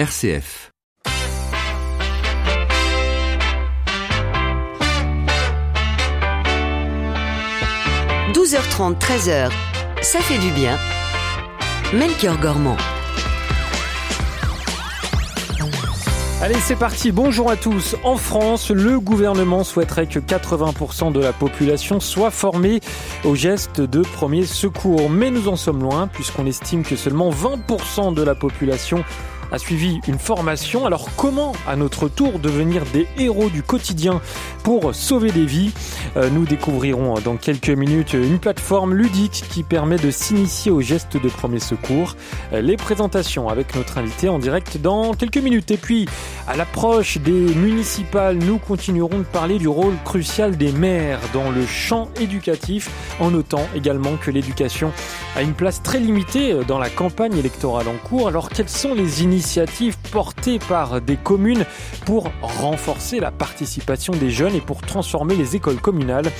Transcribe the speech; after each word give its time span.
RCF. 0.00 0.72
«12h30, 8.32 8.96
13h, 8.98 9.50
ça 10.00 10.20
fait 10.20 10.38
du 10.38 10.50
bien. 10.52 10.78
Melchior 11.92 12.38
Gormand. 12.38 12.78
Allez, 16.40 16.54
c'est 16.60 16.76
parti. 16.76 17.12
Bonjour 17.12 17.50
à 17.50 17.56
tous. 17.56 17.94
En 18.02 18.16
France, 18.16 18.70
le 18.70 18.98
gouvernement 18.98 19.64
souhaiterait 19.64 20.06
que 20.06 20.18
80% 20.18 21.12
de 21.12 21.20
la 21.20 21.34
population 21.34 22.00
soit 22.00 22.30
formée 22.30 22.80
au 23.24 23.34
geste 23.34 23.82
de 23.82 24.00
premier 24.00 24.46
secours. 24.46 25.10
Mais 25.10 25.30
nous 25.30 25.48
en 25.48 25.56
sommes 25.56 25.82
loin, 25.82 26.06
puisqu'on 26.06 26.46
estime 26.46 26.84
que 26.84 26.96
seulement 26.96 27.28
20% 27.28 28.14
de 28.14 28.22
la 28.22 28.34
population 28.34 29.04
a 29.52 29.58
suivi 29.58 30.00
une 30.06 30.18
formation. 30.18 30.86
Alors 30.86 31.08
comment 31.16 31.52
à 31.66 31.76
notre 31.76 32.08
tour 32.08 32.38
devenir 32.38 32.84
des 32.92 33.06
héros 33.18 33.48
du 33.48 33.62
quotidien 33.62 34.20
pour 34.62 34.94
sauver 34.94 35.30
des 35.32 35.46
vies? 35.46 35.72
Euh, 36.16 36.30
Nous 36.30 36.44
découvrirons 36.44 37.14
dans 37.24 37.36
quelques 37.36 37.70
minutes 37.70 38.12
une 38.12 38.38
plateforme 38.38 38.94
ludique 38.94 39.44
qui 39.50 39.62
permet 39.62 39.96
de 39.96 40.10
s'initier 40.10 40.70
aux 40.70 40.80
gestes 40.80 41.16
de 41.16 41.28
premier 41.28 41.60
secours. 41.60 42.16
Euh, 42.52 42.60
les 42.60 42.76
présentations 42.76 43.48
avec 43.48 43.74
notre 43.74 43.98
invité 43.98 44.28
en 44.28 44.38
direct 44.38 44.78
dans 44.78 45.14
quelques 45.14 45.38
minutes. 45.38 45.70
Et 45.70 45.76
puis 45.76 46.06
à 46.46 46.56
l'approche 46.56 47.18
des 47.18 47.54
municipales, 47.54 48.36
nous 48.36 48.58
continuerons 48.58 49.18
de 49.18 49.24
parler 49.24 49.58
du 49.58 49.68
rôle 49.68 49.94
crucial 50.04 50.56
des 50.56 50.72
maires 50.72 51.20
dans 51.32 51.50
le 51.50 51.66
champ 51.66 52.08
éducatif 52.20 52.90
en 53.18 53.30
notant 53.30 53.66
également 53.74 54.16
que 54.16 54.30
l'éducation 54.30 54.92
a 55.36 55.42
une 55.42 55.54
place 55.54 55.82
très 55.82 55.98
limitée 55.98 56.54
dans 56.66 56.78
la 56.78 56.90
campagne 56.90 57.36
électorale 57.36 57.88
en 57.88 58.08
cours. 58.08 58.28
Alors 58.28 58.48
quelles 58.50 58.68
sont 58.68 58.94
les 58.94 59.22
initiatives 59.22 59.39
initiative 59.40 59.96
portée 60.12 60.58
par 60.58 61.00
des 61.00 61.16
communes 61.16 61.64
pour 62.04 62.30
renforcer 62.42 63.20
la 63.20 63.30
participation 63.30 64.12
des 64.12 64.28
jeunes 64.28 64.54
et 64.54 64.60
pour 64.60 64.82
transformer 64.82 65.34
les 65.34 65.56
écoles 65.56 65.80
communales. 65.80 66.30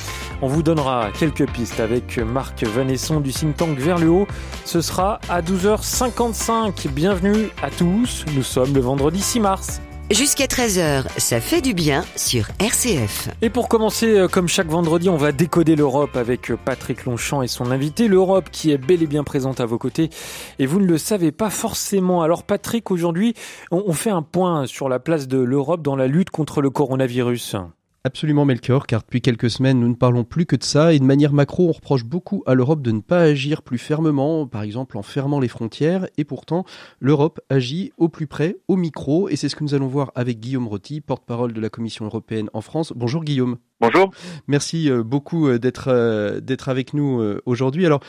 On 0.42 0.48
vous 0.48 0.62
donnera 0.62 1.08
quelques 1.18 1.50
pistes 1.50 1.80
avec 1.80 2.18
Marc 2.18 2.62
Vanesson 2.62 3.20
du 3.20 3.32
think 3.32 3.56
tank 3.56 3.78
Vers 3.78 3.96
le 3.96 4.10
Haut. 4.10 4.26
Ce 4.66 4.82
sera 4.82 5.18
à 5.30 5.40
12h55. 5.40 6.88
Bienvenue 6.88 7.48
à 7.62 7.70
tous. 7.70 8.26
Nous 8.36 8.42
sommes 8.42 8.74
le 8.74 8.80
vendredi 8.80 9.22
6 9.22 9.40
mars. 9.40 9.80
Jusqu'à 10.10 10.46
13h, 10.46 11.04
ça 11.18 11.40
fait 11.40 11.60
du 11.60 11.72
bien 11.72 12.04
sur 12.16 12.48
RCF. 12.58 13.28
Et 13.42 13.48
pour 13.48 13.68
commencer, 13.68 14.18
euh, 14.18 14.26
comme 14.26 14.48
chaque 14.48 14.66
vendredi, 14.66 15.08
on 15.08 15.16
va 15.16 15.30
décoder 15.30 15.76
l'Europe 15.76 16.16
avec 16.16 16.50
euh, 16.50 16.56
Patrick 16.56 17.04
Longchamp 17.04 17.42
et 17.42 17.46
son 17.46 17.70
invité. 17.70 18.08
L'Europe 18.08 18.48
qui 18.50 18.72
est 18.72 18.78
bel 18.78 19.04
et 19.04 19.06
bien 19.06 19.22
présente 19.22 19.60
à 19.60 19.66
vos 19.66 19.78
côtés 19.78 20.10
et 20.58 20.66
vous 20.66 20.80
ne 20.80 20.86
le 20.86 20.98
savez 20.98 21.30
pas 21.30 21.48
forcément. 21.48 22.22
Alors 22.22 22.42
Patrick, 22.42 22.90
aujourd'hui, 22.90 23.34
on 23.70 23.92
fait 23.92 24.10
un 24.10 24.22
point 24.22 24.66
sur 24.66 24.88
la 24.88 24.98
place 24.98 25.28
de 25.28 25.38
l'Europe 25.38 25.80
dans 25.80 25.94
la 25.94 26.08
lutte 26.08 26.30
contre 26.30 26.60
le 26.60 26.70
coronavirus. 26.70 27.54
Absolument 28.02 28.46
Melchior, 28.46 28.86
car 28.86 29.02
depuis 29.02 29.20
quelques 29.20 29.50
semaines 29.50 29.78
nous 29.78 29.88
ne 29.88 29.94
parlons 29.94 30.24
plus 30.24 30.46
que 30.46 30.56
de 30.56 30.62
ça 30.64 30.94
et 30.94 30.98
de 30.98 31.04
manière 31.04 31.34
macro 31.34 31.68
on 31.68 31.72
reproche 31.72 32.06
beaucoup 32.06 32.42
à 32.46 32.54
l'Europe 32.54 32.80
de 32.80 32.92
ne 32.92 33.00
pas 33.00 33.20
agir 33.20 33.60
plus 33.60 33.76
fermement, 33.76 34.46
par 34.46 34.62
exemple 34.62 34.96
en 34.96 35.02
fermant 35.02 35.38
les 35.38 35.48
frontières, 35.48 36.06
et 36.16 36.24
pourtant 36.24 36.64
l'Europe 36.98 37.40
agit 37.50 37.92
au 37.98 38.08
plus 38.08 38.26
près, 38.26 38.56
au 38.68 38.76
micro, 38.76 39.28
et 39.28 39.36
c'est 39.36 39.50
ce 39.50 39.56
que 39.56 39.64
nous 39.64 39.74
allons 39.74 39.86
voir 39.86 40.12
avec 40.14 40.40
Guillaume 40.40 40.66
Rotti, 40.66 41.02
porte-parole 41.02 41.52
de 41.52 41.60
la 41.60 41.68
Commission 41.68 42.06
européenne 42.06 42.48
en 42.54 42.62
France. 42.62 42.94
Bonjour 42.96 43.22
Guillaume. 43.22 43.58
Bonjour. 43.80 44.10
Merci 44.46 44.90
euh, 44.90 45.02
beaucoup 45.02 45.48
euh, 45.48 45.58
d'être 45.58 45.88
euh, 45.88 46.40
d'être 46.40 46.68
avec 46.68 46.92
nous 46.92 47.22
aujourd'hui. 47.46 47.86
Alors, 47.86 48.00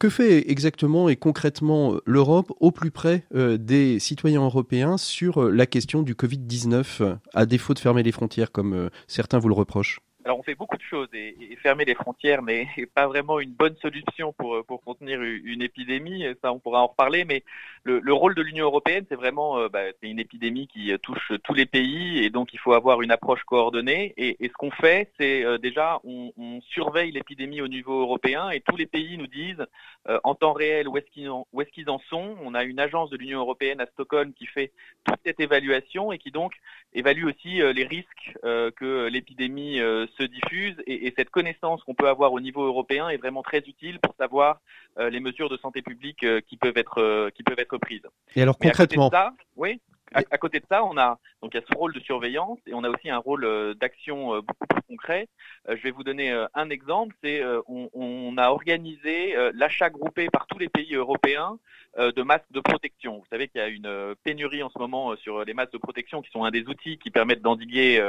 que 0.00 0.08
fait 0.08 0.50
exactement 0.50 1.08
et 1.08 1.14
concrètement 1.14 1.94
l'Europe 2.04 2.52
au 2.58 2.72
plus 2.72 2.90
près 2.90 3.24
des 3.32 3.98
citoyens 3.98 4.42
européens 4.42 4.96
sur 4.96 5.50
la 5.50 5.66
question 5.66 6.02
du 6.02 6.14
Covid-19, 6.14 7.18
à 7.32 7.46
défaut 7.46 7.74
de 7.74 7.78
fermer 7.78 8.02
les 8.02 8.12
frontières 8.12 8.50
comme 8.50 8.90
certains 9.06 9.38
vous 9.38 9.48
le 9.48 9.54
reprochent? 9.54 10.00
Alors 10.24 10.38
on 10.38 10.42
fait 10.42 10.54
beaucoup 10.54 10.76
de 10.76 10.82
choses 10.82 11.08
et, 11.12 11.34
fermer 11.62 11.84
les 11.84 11.94
frontières 11.94 12.42
n'est 12.42 12.68
pas 12.94 13.06
vraiment 13.06 13.40
une 13.40 13.52
bonne 13.52 13.76
solution 13.76 14.32
pour, 14.32 14.64
pour 14.64 14.82
contenir 14.82 15.22
une 15.22 15.62
épidémie. 15.62 16.24
Ça, 16.42 16.52
on 16.52 16.58
pourra 16.58 16.82
en 16.82 16.88
reparler. 16.88 17.24
Mais 17.24 17.42
le, 17.84 18.00
le 18.00 18.12
rôle 18.12 18.34
de 18.34 18.42
l'Union 18.42 18.66
européenne, 18.66 19.04
c'est 19.08 19.16
vraiment 19.16 19.58
euh, 19.58 19.68
bah, 19.68 19.84
c'est 20.00 20.08
une 20.08 20.18
épidémie 20.18 20.66
qui 20.66 20.92
touche 21.02 21.32
tous 21.42 21.54
les 21.54 21.66
pays 21.66 22.24
et 22.24 22.30
donc 22.30 22.52
il 22.54 22.58
faut 22.58 22.72
avoir 22.72 23.02
une 23.02 23.10
approche 23.10 23.42
coordonnée. 23.44 24.14
Et, 24.16 24.44
et 24.44 24.48
ce 24.48 24.54
qu'on 24.54 24.70
fait, 24.70 25.10
c'est 25.18 25.44
euh, 25.44 25.58
déjà 25.58 26.00
on, 26.04 26.32
on 26.36 26.60
surveille 26.62 27.12
l'épidémie 27.12 27.60
au 27.60 27.68
niveau 27.68 28.00
européen 28.00 28.50
et 28.50 28.60
tous 28.60 28.76
les 28.76 28.86
pays 28.86 29.16
nous 29.18 29.26
disent 29.26 29.64
euh, 30.08 30.18
en 30.24 30.34
temps 30.34 30.52
réel 30.52 30.88
où 30.88 30.96
est-ce 30.96 31.10
qu'ils 31.10 31.30
en, 31.30 31.46
est-ce 31.58 31.70
qu'ils 31.70 31.90
en 31.90 31.98
sont. 32.10 32.36
On 32.42 32.54
a 32.54 32.64
une 32.64 32.80
agence 32.80 33.10
de 33.10 33.16
l'Union 33.16 33.40
européenne 33.40 33.80
à 33.80 33.86
Stockholm 33.86 34.32
qui 34.32 34.46
fait 34.46 34.72
toute 35.04 35.20
cette 35.24 35.40
évaluation 35.40 36.12
et 36.12 36.18
qui 36.18 36.30
donc 36.30 36.52
évalue 36.94 37.24
aussi 37.24 37.60
les 37.74 37.84
risques 37.84 38.36
que 38.42 39.08
l'épidémie 39.08 39.80
se 40.18 40.22
diffuse 40.22 40.76
et, 40.86 41.12
cette 41.16 41.30
connaissance 41.30 41.82
qu'on 41.84 41.94
peut 41.94 42.08
avoir 42.08 42.32
au 42.32 42.40
niveau 42.40 42.64
européen 42.64 43.08
est 43.08 43.16
vraiment 43.16 43.42
très 43.42 43.58
utile 43.58 43.98
pour 44.00 44.14
savoir 44.16 44.60
euh, 44.98 45.10
les 45.10 45.20
mesures 45.20 45.48
de 45.48 45.56
santé 45.56 45.82
publique 45.82 46.24
euh, 46.24 46.40
qui 46.40 46.56
peuvent 46.56 46.76
être 46.76 47.00
euh, 47.00 47.30
qui 47.30 47.42
peuvent 47.42 47.58
être 47.58 47.78
prises. 47.78 48.06
Et 48.34 48.42
alors 48.42 48.58
concrètement, 48.58 49.10
ça, 49.10 49.32
oui. 49.56 49.80
À, 50.14 50.38
côté 50.38 50.60
de 50.60 50.66
ça, 50.70 50.84
on 50.84 50.96
a 50.96 51.18
donc 51.42 51.52
il 51.54 51.60
y 51.60 51.62
a 51.62 51.66
ce 51.66 51.76
rôle 51.76 51.92
de 51.92 52.00
surveillance 52.00 52.58
et 52.66 52.74
on 52.74 52.84
a 52.84 52.88
aussi 52.88 53.10
un 53.10 53.18
rôle 53.18 53.74
d'action 53.74 54.38
beaucoup 54.40 54.66
plus 54.68 54.82
concret. 54.88 55.28
je 55.68 55.82
vais 55.82 55.90
vous 55.90 56.04
donner 56.04 56.30
un 56.54 56.70
exemple. 56.70 57.14
C'est 57.22 57.42
on, 57.66 58.36
a 58.38 58.48
organisé 58.48 59.34
l'achat 59.54 59.90
groupé 59.90 60.28
par 60.30 60.46
tous 60.46 60.58
les 60.58 60.68
pays 60.68 60.94
européens 60.94 61.58
euh, 61.96 62.10
de 62.10 62.22
masques 62.22 62.50
de 62.50 62.58
protection. 62.58 63.18
Vous 63.18 63.26
savez 63.30 63.46
qu'il 63.46 63.60
y 63.60 63.64
a 63.64 63.68
une 63.68 63.86
euh, 63.86 64.16
pénurie 64.24 64.64
en 64.64 64.68
ce 64.68 64.78
moment 64.80 65.12
euh, 65.12 65.16
sur 65.16 65.44
les 65.44 65.54
masques 65.54 65.74
de 65.74 65.78
protection 65.78 66.22
qui 66.22 66.30
sont 66.32 66.42
un 66.42 66.50
des 66.50 66.66
outils 66.66 66.98
qui 66.98 67.12
permettent 67.12 67.42
d'endiguer 67.42 68.00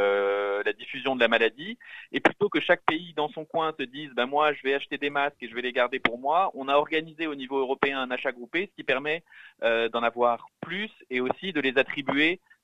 la 0.65 0.73
diffusion 0.73 1.15
de 1.15 1.19
la 1.19 1.27
maladie. 1.27 1.77
Et 2.11 2.19
plutôt 2.19 2.49
que 2.49 2.59
chaque 2.59 2.81
pays 2.85 3.13
dans 3.15 3.29
son 3.29 3.45
coin 3.45 3.73
se 3.79 3.83
dise 3.83 4.09
ben 4.15 4.25
moi 4.25 4.53
je 4.53 4.63
vais 4.63 4.73
acheter 4.73 4.97
des 4.97 5.11
masques 5.11 5.35
et 5.41 5.47
je 5.47 5.53
vais 5.53 5.61
les 5.61 5.71
garder 5.71 5.99
pour 5.99 6.17
moi, 6.17 6.49
on 6.55 6.67
a 6.67 6.75
organisé 6.75 7.27
au 7.27 7.35
niveau 7.35 7.59
européen 7.59 7.99
un 7.99 8.09
achat 8.09 8.31
groupé, 8.31 8.67
ce 8.71 8.75
qui 8.75 8.83
permet 8.83 9.23
d'en 9.61 10.01
avoir 10.01 10.47
plus 10.61 10.89
et 11.09 11.21
aussi 11.21 11.53
de 11.53 11.61
les 11.61 11.77
attribuer 11.77 11.94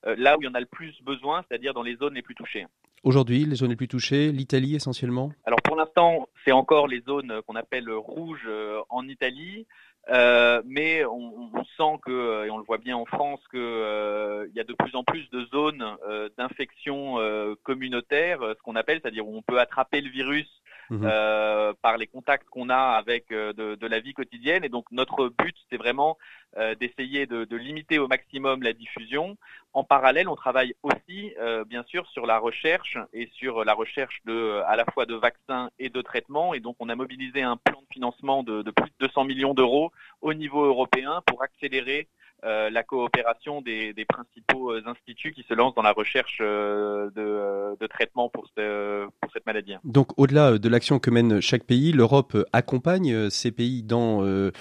là 0.04 0.38
où 0.38 0.42
il 0.42 0.46
y 0.46 0.48
en 0.48 0.54
a 0.54 0.60
le 0.60 0.66
plus 0.66 1.00
besoin, 1.04 1.44
c'est-à-dire 1.48 1.74
dans 1.74 1.84
les 1.84 1.96
zones 1.96 2.16
les 2.16 2.22
plus 2.22 2.36
touchées. 2.36 2.66
Aujourd'hui, 3.04 3.46
les 3.46 3.56
zones 3.56 3.70
les 3.70 3.76
plus 3.76 3.88
touchées, 3.88 4.32
l'Italie 4.32 4.76
essentiellement 4.76 5.32
Alors 5.46 5.62
pour 5.64 5.76
l'instant, 5.76 6.28
c'est 6.46 6.52
encore 6.52 6.88
les 6.88 7.02
zones 7.02 7.42
qu'on 7.48 7.56
appelle 7.56 7.90
rouges 7.92 8.48
en 8.90 9.08
Italie. 9.08 9.66
Euh, 10.10 10.62
mais 10.66 11.06
on, 11.06 11.52
on, 11.54 11.64
sent 11.78 12.00
que, 12.04 12.46
et 12.46 12.50
on 12.50 12.58
le 12.58 12.64
voit 12.64 12.80
bien 12.80 12.98
en 12.98 13.06
France, 13.06 13.40
qu'il 13.52 13.60
euh, 13.60 14.48
y 14.56 14.60
a 14.60 14.64
de 14.64 14.74
plus 14.74 14.96
en 14.96 15.04
plus 15.04 15.30
de 15.30 15.46
zones 15.46 15.86
euh, 16.08 16.30
d'infection 16.38 17.20
euh, 17.20 17.54
communautaire, 17.64 18.40
ce 18.42 18.62
qu'on 18.64 18.76
appelle, 18.76 19.00
c'est-à-dire 19.02 19.28
où 19.28 19.38
on 19.38 19.42
peut 19.42 19.60
attraper 19.60 20.02
le 20.02 20.10
virus 20.10 20.48
Mhm. 20.92 21.06
Euh, 21.06 21.72
par 21.82 21.96
les 21.96 22.06
contacts 22.06 22.50
qu'on 22.50 22.68
a 22.68 22.76
avec 22.76 23.32
euh, 23.32 23.54
de, 23.54 23.76
de, 23.76 23.88
la 23.88 24.02
vie 24.02 24.14
quotidienne. 24.14 24.66
Et 24.66 24.70
donc 24.70 24.92
notre 24.92 25.30
but, 25.30 25.56
c'est 25.70 25.78
vraiment 25.78 26.18
euh, 26.58 26.76
d'essayer 26.76 27.26
de, 27.26 27.46
de, 27.46 27.56
limiter 27.56 27.98
au 27.98 28.10
maximum 28.10 28.62
la 28.62 28.74
diffusion. 28.74 29.38
En 29.72 29.86
parallèle, 29.86 30.28
on 30.28 30.36
travaille 30.36 30.76
aussi, 30.84 31.34
bien 31.70 31.84
sûr, 31.84 32.06
sur 32.08 32.26
la 32.26 32.40
recherche 32.40 32.98
et 33.14 33.30
sur 33.32 33.64
la 33.64 33.74
recherche 33.74 34.20
de, 34.26 34.62
à 34.68 34.76
la 34.76 34.84
fois 34.84 35.06
de 35.06 35.16
vaccins 35.16 35.70
et 35.80 35.88
de 35.88 36.02
traitements. 36.02 36.54
Et 36.54 36.60
donc 36.60 36.76
on 36.80 36.90
a 36.90 36.96
mobilisé 36.96 37.42
un 37.42 37.56
plan 37.56 37.80
de 37.80 37.94
financement 37.94 38.44
de, 38.44 38.62
de 38.64 38.72
plus 38.72 38.90
de 39.00 39.08
200 39.08 39.24
millions 39.24 39.54
d'euros 39.54 39.94
au 40.20 40.34
niveau 40.34 40.66
européen 40.66 41.22
pour 41.26 41.42
accélérer 41.42 42.02
euh, 42.02 42.21
la 42.44 42.84
coopération 42.84 43.62
des, 43.62 43.94
des, 43.94 44.06
principaux 44.06 44.72
euh, 44.72 44.82
instituts 44.86 45.32
qui 45.32 45.44
se 45.44 45.54
lancent 45.54 45.76
dans 45.76 45.82
la 45.82 45.92
recherche 45.92 46.40
euh, 46.42 47.10
de, 47.12 47.78
de, 47.80 47.88
traitement 47.88 48.30
pour, 48.30 48.48
ce, 48.58 49.08
pour, 49.20 49.32
cette 49.32 49.46
maladie. 49.46 49.76
Donc 49.84 50.18
au-delà 50.18 50.58
de 50.58 50.70
l'action 50.70 51.00
que 51.00 51.10
mène 51.10 51.42
chaque 51.42 51.64
pays, 51.64 51.92
l'Europe 51.92 52.38
accompagne 52.54 53.30
ces 53.30 53.52
pays 53.52 53.84
dans 53.84 54.24
euh, 54.24 54.52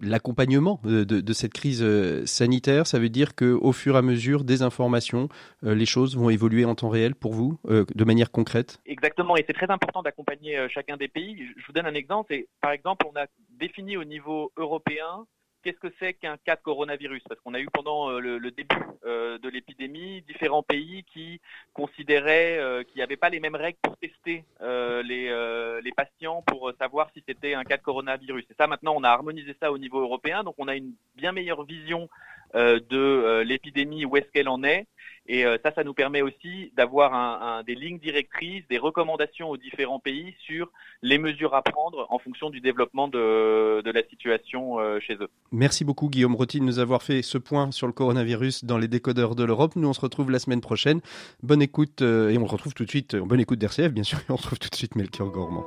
l'accompagnement 0.00 0.80
de, 0.84 1.04
de, 1.04 1.32
cette 1.32 1.52
crise 1.52 1.84
sanitaire. 2.24 2.86
Ça 2.86 2.98
veut 2.98 3.08
dire 3.08 3.34
qu'au 3.34 3.72
fur 3.72 3.94
et 3.94 3.98
à 3.98 4.02
mesure 4.02 4.44
des 4.44 4.62
informations, 4.62 5.28
les 5.62 5.86
choses 5.86 6.16
vont 6.16 6.30
évoluer 6.30 6.64
en 6.64 6.74
temps 6.74 6.88
réel 6.88 7.14
pour 7.14 7.32
vous, 7.32 7.58
de 7.64 8.04
manière 8.04 8.30
concrète? 8.30 8.80
Exactement, 8.86 9.36
et 9.36 9.44
c'est 9.46 9.52
très 9.52 9.70
important 9.70 10.02
d'accompagner 10.02 10.66
chacun 10.68 10.96
des 10.96 11.08
pays. 11.08 11.46
Je 11.56 11.66
vous 11.66 11.72
donne 11.72 11.86
un 11.86 11.94
exemple. 11.94 12.34
Par 12.60 12.72
exemple, 12.72 13.06
on 13.12 13.18
a 13.18 13.26
défini 13.58 13.96
au 13.96 14.04
niveau 14.04 14.52
européen 14.56 15.26
qu'est-ce 15.64 15.78
que 15.78 15.92
c'est 15.98 16.12
qu'un 16.12 16.36
cas 16.36 16.56
de 16.56 16.60
coronavirus? 16.60 17.22
Parce 17.26 17.40
qu'on 17.40 17.54
a 17.54 17.60
eu 17.60 17.68
pendant 17.72 18.10
euh, 18.10 18.20
le, 18.20 18.50
début 18.50 18.76
euh, 19.06 19.38
de 19.38 19.48
l'épidémie 19.48 20.22
différents 20.22 20.62
pays 20.62 21.04
qui 21.04 21.40
considéraient 21.72 22.58
euh, 22.58 22.84
qu'il 22.84 22.96
n'y 22.96 23.02
avait 23.02 23.16
pas 23.16 23.30
les 23.30 23.40
mêmes 23.40 23.54
règles 23.56 23.78
pour 23.82 23.96
tester 23.96 24.44
les, 24.60 25.80
les 25.82 25.92
patients 25.92 26.42
pour 26.46 26.70
savoir 26.78 27.10
si 27.14 27.24
c'était 27.26 27.54
un 27.54 27.64
cas 27.64 27.78
de 27.78 27.82
coronavirus. 27.82 28.44
Et 28.50 28.54
ça, 28.58 28.66
maintenant, 28.66 28.94
on 28.96 29.02
a 29.02 29.08
harmonisé 29.08 29.56
ça 29.58 29.72
au 29.72 29.78
niveau 29.78 30.00
européen, 30.00 30.44
donc 30.44 30.54
on 30.58 30.68
a 30.68 30.76
une 30.76 30.92
bien 31.16 31.32
meilleure 31.32 31.64
vision 31.64 32.08
de 32.54 33.42
l'épidémie, 33.42 34.04
où 34.04 34.16
est-ce 34.16 34.30
qu'elle 34.32 34.48
en 34.48 34.62
est. 34.62 34.86
Et 35.26 35.44
ça, 35.64 35.72
ça 35.74 35.84
nous 35.84 35.94
permet 35.94 36.20
aussi 36.20 36.70
d'avoir 36.76 37.14
un, 37.14 37.62
des 37.62 37.74
lignes 37.74 37.98
directrices, 37.98 38.62
des 38.68 38.76
recommandations 38.76 39.48
aux 39.48 39.56
différents 39.56 39.98
pays 39.98 40.34
sur 40.44 40.70
les 41.00 41.16
mesures 41.16 41.54
à 41.54 41.62
prendre 41.62 42.06
en 42.10 42.18
fonction 42.18 42.50
du 42.50 42.60
développement 42.60 43.08
de, 43.08 43.80
de 43.80 43.90
la 43.90 44.02
situation 44.02 44.76
chez 45.00 45.14
eux. 45.14 45.28
Merci 45.50 45.84
beaucoup 45.84 46.10
Guillaume 46.10 46.34
Rotti 46.34 46.60
de 46.60 46.64
nous 46.64 46.78
avoir 46.78 47.02
fait 47.02 47.22
ce 47.22 47.38
point 47.38 47.70
sur 47.70 47.86
le 47.86 47.94
coronavirus 47.94 48.64
dans 48.66 48.76
les 48.76 48.88
décodeurs 48.88 49.34
de 49.34 49.44
l'Europe. 49.44 49.76
Nous, 49.76 49.88
on 49.88 49.94
se 49.94 50.00
retrouve 50.02 50.30
la 50.30 50.38
semaine 50.38 50.60
prochaine. 50.60 51.00
Bonne 51.42 51.62
écoute 51.62 52.02
et 52.02 52.36
on 52.36 52.44
retrouve 52.44 52.74
tout 52.74 52.84
de 52.84 52.90
suite, 52.90 53.16
bonne 53.16 53.40
écoute 53.40 53.58
d'RCF 53.58 53.92
bien 53.92 54.04
sûr, 54.04 54.18
et 54.28 54.30
on 54.30 54.36
retrouve 54.36 54.58
tout 54.58 54.68
de 54.68 54.76
suite 54.76 54.94
Melchior 54.94 55.30
Gormand. 55.30 55.64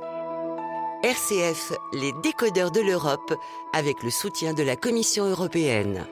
RCF, 1.04 1.74
les 1.92 2.12
décodeurs 2.24 2.72
de 2.72 2.80
l'Europe, 2.80 3.32
avec 3.72 4.02
le 4.02 4.10
soutien 4.10 4.52
de 4.52 4.64
la 4.64 4.74
Commission 4.74 5.26
européenne. 5.26 6.04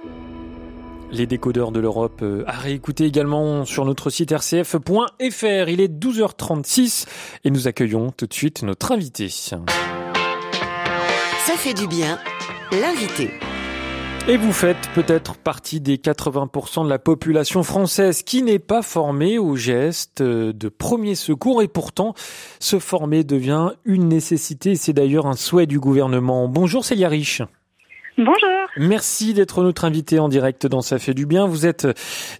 Les 1.13 1.27
décodeurs 1.27 1.71
de 1.71 1.81
l'Europe 1.81 2.21
euh, 2.23 2.43
à 2.47 2.53
réécouter 2.53 3.05
également 3.05 3.65
sur 3.65 3.85
notre 3.85 4.11
site 4.11 4.33
rcf.fr. 4.33 5.69
Il 5.69 5.81
est 5.81 5.93
12h36 5.93 7.07
et 7.45 7.51
nous 7.51 7.69
accueillons 7.69 8.11
tout 8.11 8.27
de 8.27 8.35
suite 8.35 8.63
notre 8.63 8.93
invité. 8.93 9.29
Ça 9.29 9.59
fait 11.57 11.75
du 11.75 11.87
bien, 11.87 12.19
l'invité. 12.73 13.31
Et 14.29 14.37
vous 14.37 14.53
faites 14.53 14.91
peut-être 14.93 15.37
partie 15.37 15.81
des 15.81 15.99
80% 15.99 16.85
de 16.85 16.89
la 16.89 16.99
population 16.99 17.63
française 17.63 18.25
qui 18.25 18.43
n'est 18.43 18.59
pas 18.59 18.83
formée 18.83 19.39
aux 19.39 19.55
gestes 19.55 20.21
de 20.21 20.69
premier 20.69 21.15
secours 21.15 21.63
et 21.63 21.69
pourtant 21.69 22.15
se 22.59 22.81
former 22.81 23.23
devient 23.23 23.71
une 23.85 24.09
nécessité. 24.09 24.75
C'est 24.75 24.93
d'ailleurs 24.93 25.27
un 25.27 25.37
souhait 25.37 25.67
du 25.67 25.79
gouvernement. 25.79 26.49
Bonjour 26.49 26.85
Célia 26.85 27.09
Riche. 27.09 27.43
Bonjour. 28.19 28.67
Merci 28.79 29.35
d'être 29.35 29.63
notre 29.63 29.85
invité 29.85 30.19
en 30.19 30.31
direct 30.31 30.67
dans 30.67 30.81
Ça 30.81 30.99
fait 30.99 31.13
du 31.13 31.27
bien. 31.27 31.47
Vous 31.47 31.67
êtes 31.67 31.87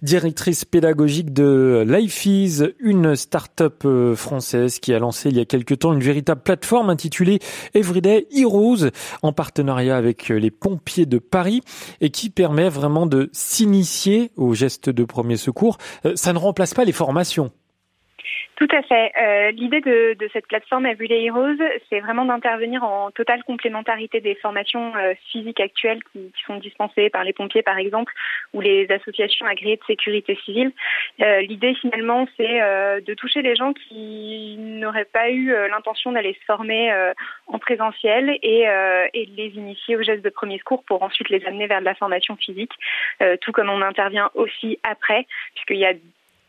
directrice 0.01 0.65
pédagogique 0.65 1.33
de 1.33 1.85
LifeEase, 1.87 2.73
une 2.79 3.15
start-up 3.15 3.83
euh, 3.85 4.15
française 4.15 4.79
qui 4.79 4.91
a 4.95 4.99
lancé 4.99 5.29
il 5.29 5.37
y 5.37 5.39
a 5.39 5.45
quelque 5.45 5.75
temps 5.75 5.93
une 5.93 6.01
véritable 6.01 6.41
plateforme 6.41 6.89
intitulée 6.89 7.37
Everyday 7.75 8.25
Heroes 8.35 8.89
en 9.21 9.33
partenariat 9.33 9.97
avec 9.97 10.29
les 10.29 10.49
pompiers 10.49 11.05
de 11.05 11.19
Paris 11.19 11.61
et 12.01 12.09
qui 12.09 12.31
permet 12.31 12.69
vraiment 12.69 13.05
de 13.05 13.29
s'initier 13.31 14.31
aux 14.35 14.55
gestes 14.55 14.89
de 14.89 15.03
premier 15.03 15.37
secours. 15.37 15.77
Euh, 16.05 16.13
ça 16.15 16.33
ne 16.33 16.39
remplace 16.39 16.73
pas 16.73 16.85
les 16.85 16.91
formations. 16.91 17.51
Tout 18.55 18.67
à 18.71 18.81
fait. 18.81 19.11
Euh, 19.21 19.51
L'idée 19.51 19.81
de, 19.81 20.15
de, 20.17 20.29
cette 20.33 20.47
plateforme 20.47 20.87
Everyday 20.87 21.25
Heroes, 21.25 21.63
c'est 21.89 21.99
vraiment 21.99 22.25
d'intervenir 22.25 22.83
en 22.83 23.11
totale 23.11 23.43
complémentarité 23.43 24.19
des 24.19 24.33
formations 24.33 24.95
euh, 24.95 25.13
physiques 25.31 25.59
actuelles 25.59 25.99
qui, 26.11 26.31
qui, 26.35 26.43
sont 26.43 26.57
dispensées 26.57 27.11
par 27.11 27.23
les 27.23 27.33
pompiers, 27.33 27.61
par 27.61 27.77
exemple, 27.77 28.11
ou 28.53 28.61
les 28.61 28.89
associations 28.91 29.45
agréées 29.45 29.75
de 29.75 29.83
sécurité 29.85 30.39
civile. 30.43 30.71
Euh, 31.21 31.41
L'idée, 31.41 31.75
finalement, 31.75 32.27
c'est 32.35 32.61
euh, 32.63 32.99
de 32.99 33.13
toucher 33.13 33.43
les 33.43 33.55
gens 33.55 33.73
qui 33.73 34.55
n'auraient 34.57 35.05
pas 35.05 35.29
eu 35.29 35.51
euh, 35.51 35.67
l'intention 35.67 36.11
d'aller 36.11 36.33
se 36.33 36.45
former 36.45 36.91
euh, 36.91 37.13
en 37.45 37.59
présentiel 37.59 38.39
et, 38.41 38.65
et 39.13 39.25
de 39.27 39.35
les 39.35 39.49
initier 39.49 39.97
aux 39.97 40.01
gestes 40.01 40.23
de 40.23 40.29
premier 40.29 40.57
secours 40.57 40.83
pour 40.83 41.03
ensuite 41.03 41.29
les 41.29 41.45
amener 41.45 41.67
vers 41.67 41.79
de 41.79 41.85
la 41.85 41.95
formation 41.95 42.35
physique, 42.35 42.73
tout 43.41 43.51
comme 43.51 43.69
on 43.69 43.81
intervient 43.81 44.29
aussi 44.33 44.79
après, 44.83 45.25
puisqu'il 45.53 45.77
y 45.77 45.85
a 45.85 45.93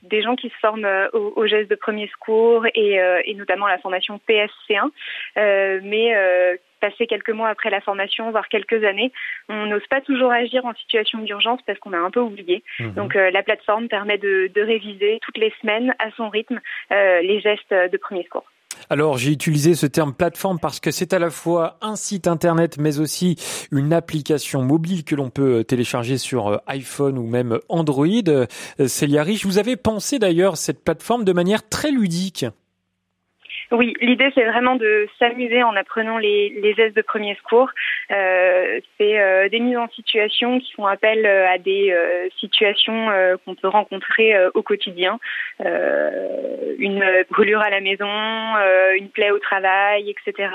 des 0.02 0.22
gens 0.22 0.36
qui 0.36 0.48
se 0.48 0.56
forment 0.60 0.84
euh, 0.84 1.08
aux, 1.12 1.46
gestes 1.46 1.70
de 1.70 1.74
premier 1.74 2.08
secours 2.08 2.66
et, 2.74 3.00
euh, 3.00 3.20
et 3.24 3.34
notamment 3.34 3.66
la 3.66 3.78
formation 3.78 4.20
PSC1. 4.28 4.90
Euh, 5.36 5.80
mais 5.82 6.14
passer 6.80 7.08
quelques 7.08 7.30
mois 7.30 7.48
après 7.48 7.70
la 7.70 7.80
formation, 7.80 8.30
voire 8.30 8.48
quelques 8.48 8.84
années, 8.84 9.10
on 9.48 9.66
n'ose 9.66 9.86
pas 9.88 10.00
toujours 10.00 10.30
agir 10.30 10.64
en 10.64 10.74
situation 10.74 11.18
d'urgence 11.18 11.60
parce 11.66 11.76
qu'on 11.80 11.92
a 11.92 11.98
un 11.98 12.10
peu 12.10 12.20
oublié. 12.20 12.62
Mhm. 12.78 12.94
Donc 12.94 13.14
la 13.14 13.42
plateforme 13.42 13.88
permet 13.88 14.16
de, 14.16 14.48
de, 14.54 14.62
réviser 14.62 15.18
toutes 15.22 15.38
les 15.38 15.52
semaines 15.60 15.92
à 15.98 16.12
son 16.12 16.28
rythme 16.28 16.60
les 16.90 17.40
gestes 17.40 17.74
de 17.74 17.96
premier 17.96 18.22
secours. 18.22 18.46
Alors 18.90 19.18
j'ai 19.18 19.32
utilisé 19.32 19.74
ce 19.74 19.86
terme 19.86 20.14
plateforme 20.14 20.58
parce 20.58 20.80
que 20.80 20.90
c'est 20.90 21.12
à 21.12 21.18
la 21.18 21.30
fois 21.30 21.78
un 21.80 21.96
site 21.96 22.26
internet 22.26 22.76
mais 22.78 22.98
aussi 22.98 23.36
une 23.70 23.92
application 23.92 24.62
mobile 24.62 25.04
que 25.04 25.14
l'on 25.14 25.30
peut 25.30 25.64
télécharger 25.64 26.18
sur 26.18 26.48
euh, 26.48 26.56
iPhone 26.66 27.18
ou 27.18 27.26
même 27.26 27.58
Android. 27.68 28.06
Euh, 28.28 28.46
Célia 28.86 29.22
Rich, 29.22 29.46
vous 29.46 29.58
avez 29.58 29.76
pensé 29.76 30.18
d'ailleurs 30.18 30.56
cette 30.56 30.82
plateforme 30.82 31.24
de 31.24 31.32
manière 31.32 31.68
très 31.68 31.90
ludique. 31.90 32.46
Oui, 33.70 33.94
l'idée 34.00 34.30
c'est 34.34 34.44
vraiment 34.44 34.76
de 34.76 35.06
s'amuser 35.18 35.62
en 35.62 35.76
apprenant 35.76 36.16
les, 36.16 36.48
les 36.62 36.74
gestes 36.74 36.96
de 36.96 37.02
premier 37.02 37.34
secours. 37.34 37.70
Euh, 38.10 38.80
c'est 38.96 39.20
euh, 39.20 39.48
des 39.50 39.60
mises 39.60 39.76
en 39.76 39.88
situation 39.88 40.58
qui 40.58 40.72
font 40.72 40.86
appel 40.86 41.26
euh, 41.26 41.46
à 41.46 41.58
des 41.58 41.90
euh, 41.90 42.28
situations 42.40 43.08
qu'on 43.44 43.54
peut 43.54 43.68
rencontrer 43.68 44.34
au 44.54 44.62
quotidien. 44.62 45.18
une 45.60 47.04
brûlure 47.30 47.60
à 47.60 47.70
la 47.70 47.80
maison, 47.80 48.08
une 48.96 49.08
plaie 49.10 49.30
au 49.30 49.38
travail, 49.38 50.10
etc. 50.10 50.48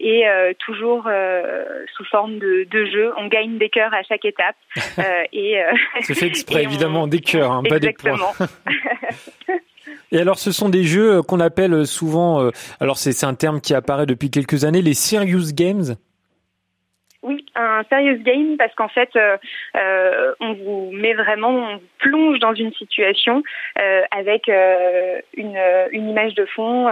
et 0.00 0.24
toujours 0.58 1.08
sous 1.94 2.04
forme 2.04 2.38
de, 2.38 2.64
de, 2.70 2.84
jeu. 2.86 3.12
On 3.16 3.26
gagne 3.26 3.58
des 3.58 3.68
cœurs 3.68 3.94
à 3.94 4.02
chaque 4.02 4.24
étape. 4.24 4.56
et 5.32 5.62
c'est 6.00 6.14
fait 6.14 6.26
exprès, 6.26 6.62
évidemment, 6.68 7.06
des 7.06 7.20
cœurs, 7.20 7.52
hein, 7.52 7.62
pas 7.68 7.78
des 7.78 7.92
points. 7.92 8.16
Et 10.12 10.18
alors, 10.18 10.38
ce 10.38 10.52
sont 10.52 10.68
des 10.68 10.84
jeux 10.84 11.18
euh, 11.18 11.22
qu'on 11.22 11.40
appelle 11.40 11.72
euh, 11.72 11.84
souvent, 11.84 12.42
euh, 12.42 12.50
alors 12.80 12.98
c'est 12.98 13.24
un 13.24 13.34
terme 13.34 13.60
qui 13.60 13.74
apparaît 13.74 14.06
depuis 14.06 14.30
quelques 14.30 14.64
années, 14.64 14.82
les 14.82 14.94
serious 14.94 15.52
games. 15.54 15.96
Oui, 17.22 17.46
un 17.54 17.82
serious 17.88 18.20
game 18.22 18.56
parce 18.58 18.74
qu'en 18.74 18.88
fait, 18.88 19.10
on 20.40 20.54
vous 20.54 20.90
met 20.92 21.14
vraiment, 21.14 21.50
on 21.50 21.76
vous 21.76 21.82
plonge 21.98 22.40
dans 22.40 22.52
une 22.52 22.72
situation 22.72 23.44
avec 24.10 24.48
une, 24.48 25.56
une, 25.92 26.08
image 26.08 26.34
de 26.34 26.44
fond 26.46 26.90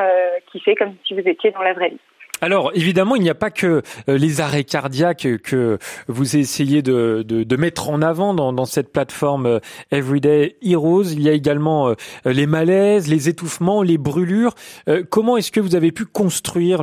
qui 0.52 0.60
fait 0.60 0.76
comme 0.76 0.94
si 1.04 1.14
vous 1.14 1.28
étiez 1.28 1.50
dans 1.50 1.62
la 1.62 1.72
vraie 1.72 1.88
vie. 1.88 2.00
Alors 2.40 2.72
évidemment, 2.74 3.16
il 3.16 3.22
n'y 3.22 3.30
a 3.30 3.34
pas 3.34 3.50
que 3.50 3.82
euh, 4.08 4.18
les 4.18 4.40
arrêts 4.40 4.64
cardiaques 4.64 5.26
que 5.44 5.78
vous 6.08 6.36
essayez 6.36 6.82
de, 6.82 7.56
mettre 7.56 7.90
en 7.90 8.00
avant 8.00 8.32
dans, 8.32 8.64
cette 8.64 8.92
plateforme 8.92 9.46
euh, 9.46 9.58
Everyday 9.90 10.56
Heroes. 10.62 11.12
Il 11.12 11.22
y 11.22 11.28
a 11.28 11.32
également 11.32 11.88
euh, 11.88 11.94
les 12.24 12.46
malaises, 12.46 13.08
les 13.08 13.28
étouffements, 13.28 13.82
les 13.82 13.98
brûlures. 13.98 14.54
Comment 15.10 15.36
est-ce 15.36 15.52
que 15.52 15.60
vous 15.60 15.76
avez 15.76 15.92
pu 15.92 16.04
construire 16.04 16.82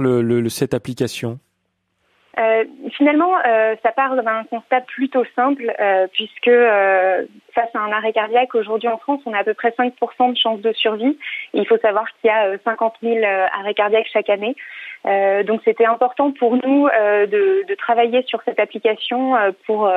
cette 0.49 0.73
application? 0.73 1.39
Finalement, 2.95 3.31
euh, 3.45 3.75
ça 3.83 3.91
part 3.91 4.15
d'un 4.15 4.43
constat 4.45 4.81
plutôt 4.81 5.23
simple, 5.35 5.73
puisque 6.13 6.51
face 7.53 7.69
à 7.73 7.79
un 7.79 7.91
arrêt 7.91 8.13
cardiaque, 8.13 8.53
aujourd'hui 8.55 8.87
en 8.87 8.97
France, 8.97 9.21
on 9.25 9.33
a 9.33 9.39
à 9.39 9.43
peu 9.43 9.53
près 9.53 9.69
5% 9.69 10.31
de 10.31 10.37
chances 10.37 10.61
de 10.61 10.71
survie. 10.73 11.17
il 11.53 11.67
faut 11.67 11.77
savoir 11.77 12.05
qu'il 12.19 12.29
y 12.29 12.33
a 12.33 12.57
50 12.63 12.95
000 13.01 13.17
arrêts 13.25 13.73
cardiaques 13.73 14.07
chaque 14.11 14.29
année. 14.29 14.55
Euh, 15.07 15.43
donc 15.43 15.61
c'était 15.63 15.85
important 15.85 16.31
pour 16.31 16.55
nous 16.55 16.87
euh, 16.87 17.25
de, 17.27 17.75
travailler 17.75 18.23
sur 18.27 18.41
cette 18.43 18.59
application 18.59 19.35
euh, 19.35 19.51
pour 19.65 19.89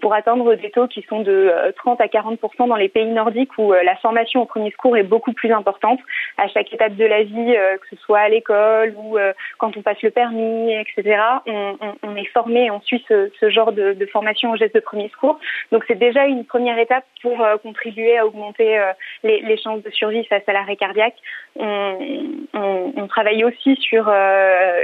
pour 0.00 0.14
atteindre 0.14 0.54
des 0.54 0.70
taux 0.70 0.86
qui 0.86 1.02
sont 1.08 1.20
de 1.20 1.52
30 1.76 2.00
à 2.00 2.06
40% 2.06 2.68
dans 2.68 2.76
les 2.76 2.88
pays 2.88 3.06
nordiques 3.06 3.56
où 3.56 3.72
la 3.72 3.94
formation 3.96 4.42
au 4.42 4.46
premier 4.46 4.70
secours 4.72 4.96
est 4.96 5.04
beaucoup 5.04 5.32
plus 5.32 5.52
importante 5.52 6.00
à 6.38 6.48
chaque 6.48 6.72
étape 6.72 6.96
de 6.96 7.04
la 7.04 7.22
vie, 7.22 7.54
que 7.54 7.86
ce 7.88 7.96
soit 8.02 8.18
à 8.18 8.28
l'école 8.28 8.94
ou 8.96 9.16
quand 9.58 9.76
on 9.76 9.82
passe 9.82 10.02
le 10.02 10.10
permis, 10.10 10.74
etc. 10.74 11.20
On, 11.46 12.16
est 12.16 12.26
formé, 12.32 12.68
on 12.72 12.80
suit 12.80 13.04
ce, 13.08 13.48
genre 13.48 13.70
de, 13.70 14.06
formation 14.12 14.50
au 14.50 14.56
geste 14.56 14.74
de 14.74 14.80
premier 14.80 15.08
secours. 15.08 15.38
Donc 15.70 15.84
c'est 15.86 15.98
déjà 15.98 16.26
une 16.26 16.44
première 16.44 16.78
étape 16.78 17.04
pour 17.22 17.38
contribuer 17.62 18.18
à 18.18 18.26
augmenter 18.26 18.80
les, 19.22 19.56
chances 19.56 19.84
de 19.84 19.90
survie 19.90 20.24
face 20.24 20.42
à 20.48 20.52
l'arrêt 20.52 20.76
cardiaque. 20.76 21.16
On, 21.54 23.06
travaille 23.08 23.44
aussi 23.44 23.76
sur 23.76 24.10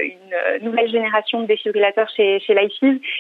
une 0.03 0.65
nouvelle 0.65 0.91
génération 0.91 1.41
de 1.41 1.47
défibrillateurs 1.47 2.09
chez, 2.17 2.41
chez 2.41 2.55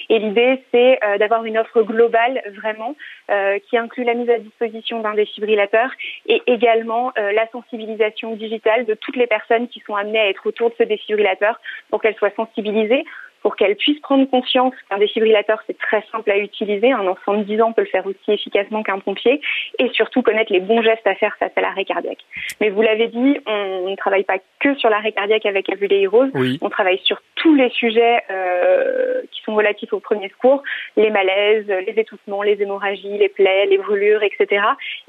Et 0.09 0.19
l'idée, 0.19 0.63
c'est 0.73 0.99
euh, 1.05 1.19
d'avoir 1.19 1.45
une 1.45 1.59
offre 1.59 1.83
globale 1.83 2.43
vraiment 2.57 2.95
euh, 3.31 3.59
qui 3.69 3.77
inclut 3.77 4.05
la 4.05 4.15
mise 4.15 4.31
à 4.31 4.39
disposition 4.39 5.01
d'un 5.01 5.15
défibrillateur 5.15 5.91
et 6.27 6.43
également 6.47 7.13
la 7.17 7.47
sensibilisation 7.51 8.35
digitale 8.37 8.85
de 8.85 8.95
toutes 8.95 9.17
les 9.17 9.27
personnes 9.27 9.69
qui 9.69 9.81
sont 9.87 9.95
amenées 9.95 10.21
à 10.21 10.29
être 10.29 10.47
autour 10.47 10.71
de 10.71 10.75
ce 10.79 10.85
défibrillateur 10.85 11.61
pour 11.91 12.01
qu'elles 12.01 12.17
soient 12.17 12.31
sensibilisées 12.37 13.05
pour 13.43 13.57
qu'elles 13.57 13.77
puissent 13.77 14.01
prendre 14.01 14.29
conscience 14.29 14.75
qu'un 14.89 14.99
défibrillateur, 14.99 15.63
c'est 15.67 15.79
très 15.79 16.05
simple 16.13 16.31
à 16.31 16.39
utiliser. 16.39 16.93
Un 16.93 17.07
enfant 17.07 17.35
de 17.35 17.45
10 17.45 17.63
ans 17.63 17.73
peut 17.73 17.83
le 17.83 17.89
faire 17.89 18.07
aussi 18.07 18.33
efficacement 18.33 18.83
qu'un 18.83 18.99
pompier 18.99 19.41
et 19.79 19.89
surtout 19.91 20.23
connaître 20.23 20.53
les 20.53 20.61
bons 20.61 20.83
gestes 20.83 21.07
à 21.07 21.15
faire 21.15 21.37
face 21.39 21.53
à 21.57 21.61
l'arrêt 21.61 21.85
cardiaque. 21.85 22.25
Mais 22.61 22.71
vous 22.71 22.83
l'avez 22.83 23.09
dit, 23.09 23.39
on 23.47 23.91
ne 23.91 23.97
travaille 23.97 24.25
pas 24.25 24.39
que 24.61 24.75
sur 24.77 24.91
l'arrêt 24.91 25.13
cardiaque 25.13 25.47
avec 25.47 25.69
Everyday 25.69 26.03
Heroes. 26.03 26.31
On 26.61 26.71
travaille 26.71 26.99
sur 27.05 27.21
tous 27.37 27.55
les 27.55 27.71
sujets 27.71 28.23
euh, 28.31 29.23
qui 29.31 29.43
sont 29.43 29.55
relatifs 29.55 29.93
au 29.93 30.01
premier 30.01 30.29
secours, 30.29 30.63
les 30.97 31.11
malaises, 31.11 31.69
les 31.69 31.95
étouffements, 31.97 32.43
les 32.43 32.61
hémorragies, 32.61 33.19
les 33.19 33.29
plaies, 33.29 33.67
les 33.67 33.79
brûlures, 33.79 34.23
etc. 34.23 34.63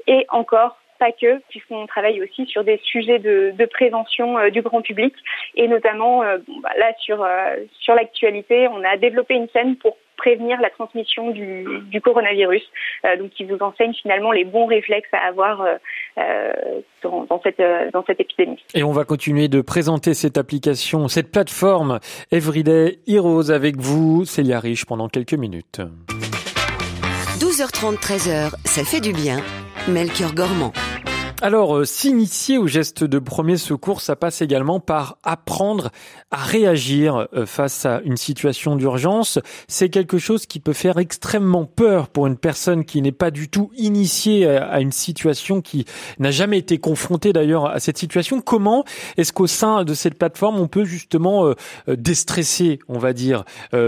Et 0.06 0.26
encore 0.30 0.76
pas 1.00 1.12
que, 1.12 1.40
puisqu'on 1.48 1.86
travaille 1.86 2.22
aussi 2.22 2.46
sur 2.46 2.62
des 2.62 2.78
sujets 2.84 3.18
de, 3.18 3.52
de 3.56 3.64
prévention 3.64 4.38
euh, 4.38 4.50
du 4.50 4.60
grand 4.60 4.82
public 4.82 5.14
et 5.56 5.66
notamment 5.66 6.22
euh, 6.22 6.36
bon, 6.46 6.60
bah, 6.60 6.70
là 6.78 6.92
sur 7.00 7.24
euh, 7.24 7.56
sur 7.80 7.94
l'actualité, 7.94 8.68
on 8.68 8.84
a 8.84 8.96
développé 8.98 9.34
une 9.34 9.48
scène 9.48 9.76
pour 9.76 9.96
prévenir 10.16 10.60
la 10.60 10.68
transmission 10.68 11.30
du, 11.30 11.64
du 11.90 12.02
coronavirus. 12.02 12.62
donc, 13.18 13.30
qui 13.30 13.44
vous 13.44 13.56
enseigne 13.60 13.94
finalement 13.94 14.32
les 14.32 14.44
bons 14.44 14.66
réflexes 14.66 15.08
à 15.12 15.26
avoir 15.26 15.66
dans, 17.02 17.24
dans, 17.24 17.40
cette, 17.42 17.62
dans 17.94 18.04
cette 18.04 18.20
épidémie. 18.20 18.62
Et 18.74 18.82
on 18.82 18.92
va 18.92 19.06
continuer 19.06 19.48
de 19.48 19.62
présenter 19.62 20.12
cette 20.12 20.36
application, 20.36 21.08
cette 21.08 21.32
plateforme 21.32 22.00
Everyday 22.30 22.98
Heroes 23.08 23.50
avec 23.50 23.78
vous, 23.78 24.26
Célia 24.26 24.60
Riche, 24.60 24.84
pendant 24.84 25.08
quelques 25.08 25.32
minutes. 25.32 25.80
12h30, 27.40 27.96
13h, 27.96 28.50
ça 28.66 28.84
fait 28.84 29.00
du 29.00 29.14
bien. 29.14 29.38
Melchior 29.90 30.34
Gormand. 30.34 30.72
Alors, 31.42 31.78
euh, 31.78 31.84
s'initier 31.86 32.58
au 32.58 32.66
geste 32.66 33.02
de 33.02 33.18
premier 33.18 33.56
secours, 33.56 34.02
ça 34.02 34.14
passe 34.14 34.42
également 34.42 34.78
par 34.78 35.16
apprendre 35.22 35.90
à 36.30 36.36
réagir 36.36 37.28
euh, 37.34 37.46
face 37.46 37.86
à 37.86 38.02
une 38.04 38.18
situation 38.18 38.76
d'urgence. 38.76 39.38
C'est 39.66 39.88
quelque 39.88 40.18
chose 40.18 40.44
qui 40.44 40.60
peut 40.60 40.74
faire 40.74 40.98
extrêmement 40.98 41.64
peur 41.64 42.08
pour 42.08 42.26
une 42.26 42.36
personne 42.36 42.84
qui 42.84 43.00
n'est 43.00 43.10
pas 43.10 43.30
du 43.30 43.48
tout 43.48 43.70
initiée 43.74 44.46
à 44.46 44.80
une 44.80 44.92
situation, 44.92 45.62
qui 45.62 45.86
n'a 46.18 46.30
jamais 46.30 46.58
été 46.58 46.78
confrontée 46.78 47.32
d'ailleurs 47.32 47.66
à 47.66 47.80
cette 47.80 47.96
situation. 47.96 48.42
Comment 48.42 48.84
est-ce 49.16 49.32
qu'au 49.32 49.46
sein 49.46 49.84
de 49.84 49.94
cette 49.94 50.18
plateforme, 50.18 50.60
on 50.60 50.68
peut 50.68 50.84
justement 50.84 51.46
euh, 51.46 51.54
déstresser, 51.88 52.80
on 52.88 52.98
va 52.98 53.14
dire, 53.14 53.44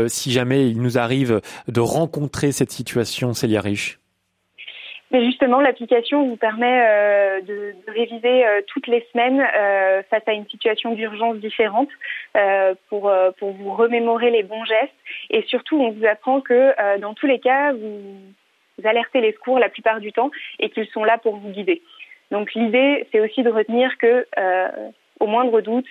si 0.09 0.33
jamais 0.33 0.71
il 0.71 0.81
nous 0.81 0.97
arrive 0.97 1.41
de 1.69 1.81
rencontrer 1.81 2.51
cette 2.51 2.73
situation, 2.73 3.35
Célia 3.35 3.61
Riche? 3.61 4.02
Mais 5.13 5.23
justement, 5.27 5.61
l'application 5.61 6.27
vous 6.27 6.37
permet 6.37 6.81
euh, 6.89 7.41
de, 7.43 7.75
réviser 7.87 8.47
euh, 8.47 8.63
toutes 8.67 8.87
les 8.87 9.07
semaines 9.13 9.45
euh, 9.55 10.03
face 10.09 10.23
à 10.27 10.33
une 10.33 10.49
situation 10.49 10.95
d'urgence 10.95 11.37
différente 11.37 11.91
pour, 12.89 13.13
vous 13.43 13.75
remémorer 13.75 14.31
les 14.31 14.43
bons 14.43 14.65
gestes. 14.65 14.95
Et 15.29 15.43
surtout, 15.43 15.79
on 15.79 15.91
vous 15.91 16.07
apprend 16.07 16.41
que 16.41 16.99
dans 16.99 17.13
tous 17.13 17.27
les 17.27 17.41
cas, 17.41 17.73
vous, 17.73 18.01
vous 18.79 18.89
alertez 18.89 19.21
les 19.21 19.33
secours 19.33 19.59
la 19.59 19.69
plupart 19.69 20.01
du 20.01 20.13
temps 20.13 20.31
et 20.59 20.71
qu'ils 20.71 20.87
sont 20.89 21.05
là 21.05 21.19
pour 21.19 21.37
vous 21.37 21.51
guider. 21.51 21.83
Donc 22.31 22.55
l'idée, 22.55 23.07
c'est 23.13 23.21
aussi 23.21 23.43
de 23.43 23.51
retenir 23.51 23.99
que 23.99 24.27
au 25.21 25.27
moindre 25.27 25.61
doute, 25.61 25.89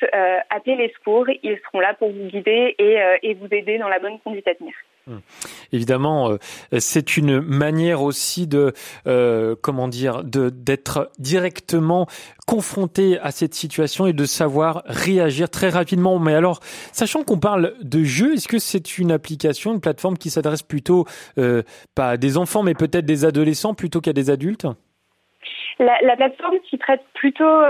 appelez 0.50 0.78
les 0.78 0.90
secours, 0.94 1.28
ils 1.44 1.60
seront 1.66 1.80
là 1.80 1.94
pour 1.94 2.10
vous 2.10 2.28
guider 2.28 2.76
et, 2.80 2.98
et 3.22 3.34
vous 3.36 3.48
aider 3.52 3.78
dans 3.78 3.90
la 3.90 4.00
bonne 4.00 4.20
conduite 4.20 4.48
à 4.48 4.56
tenir. 4.56 4.74
Hum. 5.08 5.22
Évidemment, 5.74 6.30
euh, 6.30 6.38
c'est 6.78 7.18
une 7.18 7.42
manière 7.42 8.04
aussi 8.04 8.46
de 8.46 8.74
euh, 9.08 9.56
comment 9.60 9.88
dire 9.88 10.24
de 10.24 10.50
d'être 10.50 11.10
directement 11.18 12.06
confronté 12.46 13.18
à 13.20 13.32
cette 13.32 13.56
situation 13.56 14.06
et 14.06 14.14
de 14.14 14.26
savoir 14.26 14.84
réagir 14.86 15.50
très 15.50 15.70
rapidement. 15.70 16.20
Mais 16.20 16.36
alors, 16.36 16.60
sachant 16.92 17.24
qu'on 17.24 17.40
parle 17.40 17.74
de 17.82 18.04
jeu, 18.04 18.34
est-ce 18.34 18.48
que 18.48 18.60
c'est 18.60 19.00
une 19.00 19.12
application, 19.12 19.74
une 19.74 19.82
plateforme 19.82 20.18
qui 20.18 20.30
s'adresse 20.30 20.62
plutôt 20.62 21.06
euh, 21.40 21.64
pas 21.96 22.10
à 22.10 22.18
des 22.18 22.38
enfants, 22.38 22.62
mais 22.62 22.76
peut-être 22.76 23.06
des 23.06 23.26
adolescents 23.26 23.74
plutôt 23.74 24.02
qu'à 24.02 24.14
des 24.14 24.30
adultes? 24.30 24.68
La, 25.80 25.98
la, 26.04 26.16
plateforme 26.16 26.58
s'y 26.70 26.78
traite 26.78 27.02
plutôt 27.16 27.62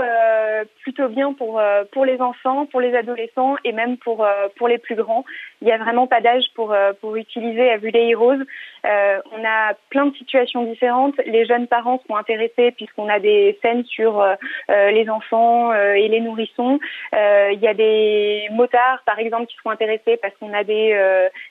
plutôt 0.82 1.08
bien 1.08 1.32
pour 1.32 1.62
pour 1.92 2.04
les 2.04 2.20
enfants, 2.20 2.66
pour 2.66 2.82
les 2.82 2.94
adolescents 2.94 3.56
et 3.64 3.72
même 3.72 3.96
pour 3.96 4.26
pour 4.58 4.68
les 4.68 4.76
plus 4.76 4.96
grands. 4.96 5.24
Il 5.62 5.66
n'y 5.66 5.72
a 5.72 5.78
vraiment 5.78 6.06
pas 6.06 6.20
d'âge 6.20 6.44
pour 6.54 6.72
euh, 6.72 6.92
pour 7.00 7.16
utiliser 7.16 7.66
Everyday 7.68 8.10
Heroes. 8.10 8.44
on 8.84 9.44
a 9.44 9.74
plein 9.90 10.06
de 10.06 10.14
situations 10.16 10.64
différentes. 10.64 11.16
Les 11.24 11.46
jeunes 11.46 11.68
parents 11.68 12.02
sont 12.06 12.16
intéressés 12.16 12.72
puisqu'on 12.72 13.08
a 13.08 13.20
des 13.20 13.58
scènes 13.62 13.84
sur 13.84 14.12
les 14.68 15.08
enfants 15.08 15.72
et 15.72 16.08
les 16.08 16.20
nourrissons. 16.20 16.80
il 17.12 17.60
y 17.60 17.68
a 17.68 17.74
des 17.74 18.48
motards 18.50 19.02
par 19.06 19.20
exemple 19.20 19.46
qui 19.46 19.56
seront 19.56 19.70
intéressés 19.70 20.16
parce 20.20 20.34
qu'on 20.38 20.52
a 20.52 20.64
des 20.64 20.88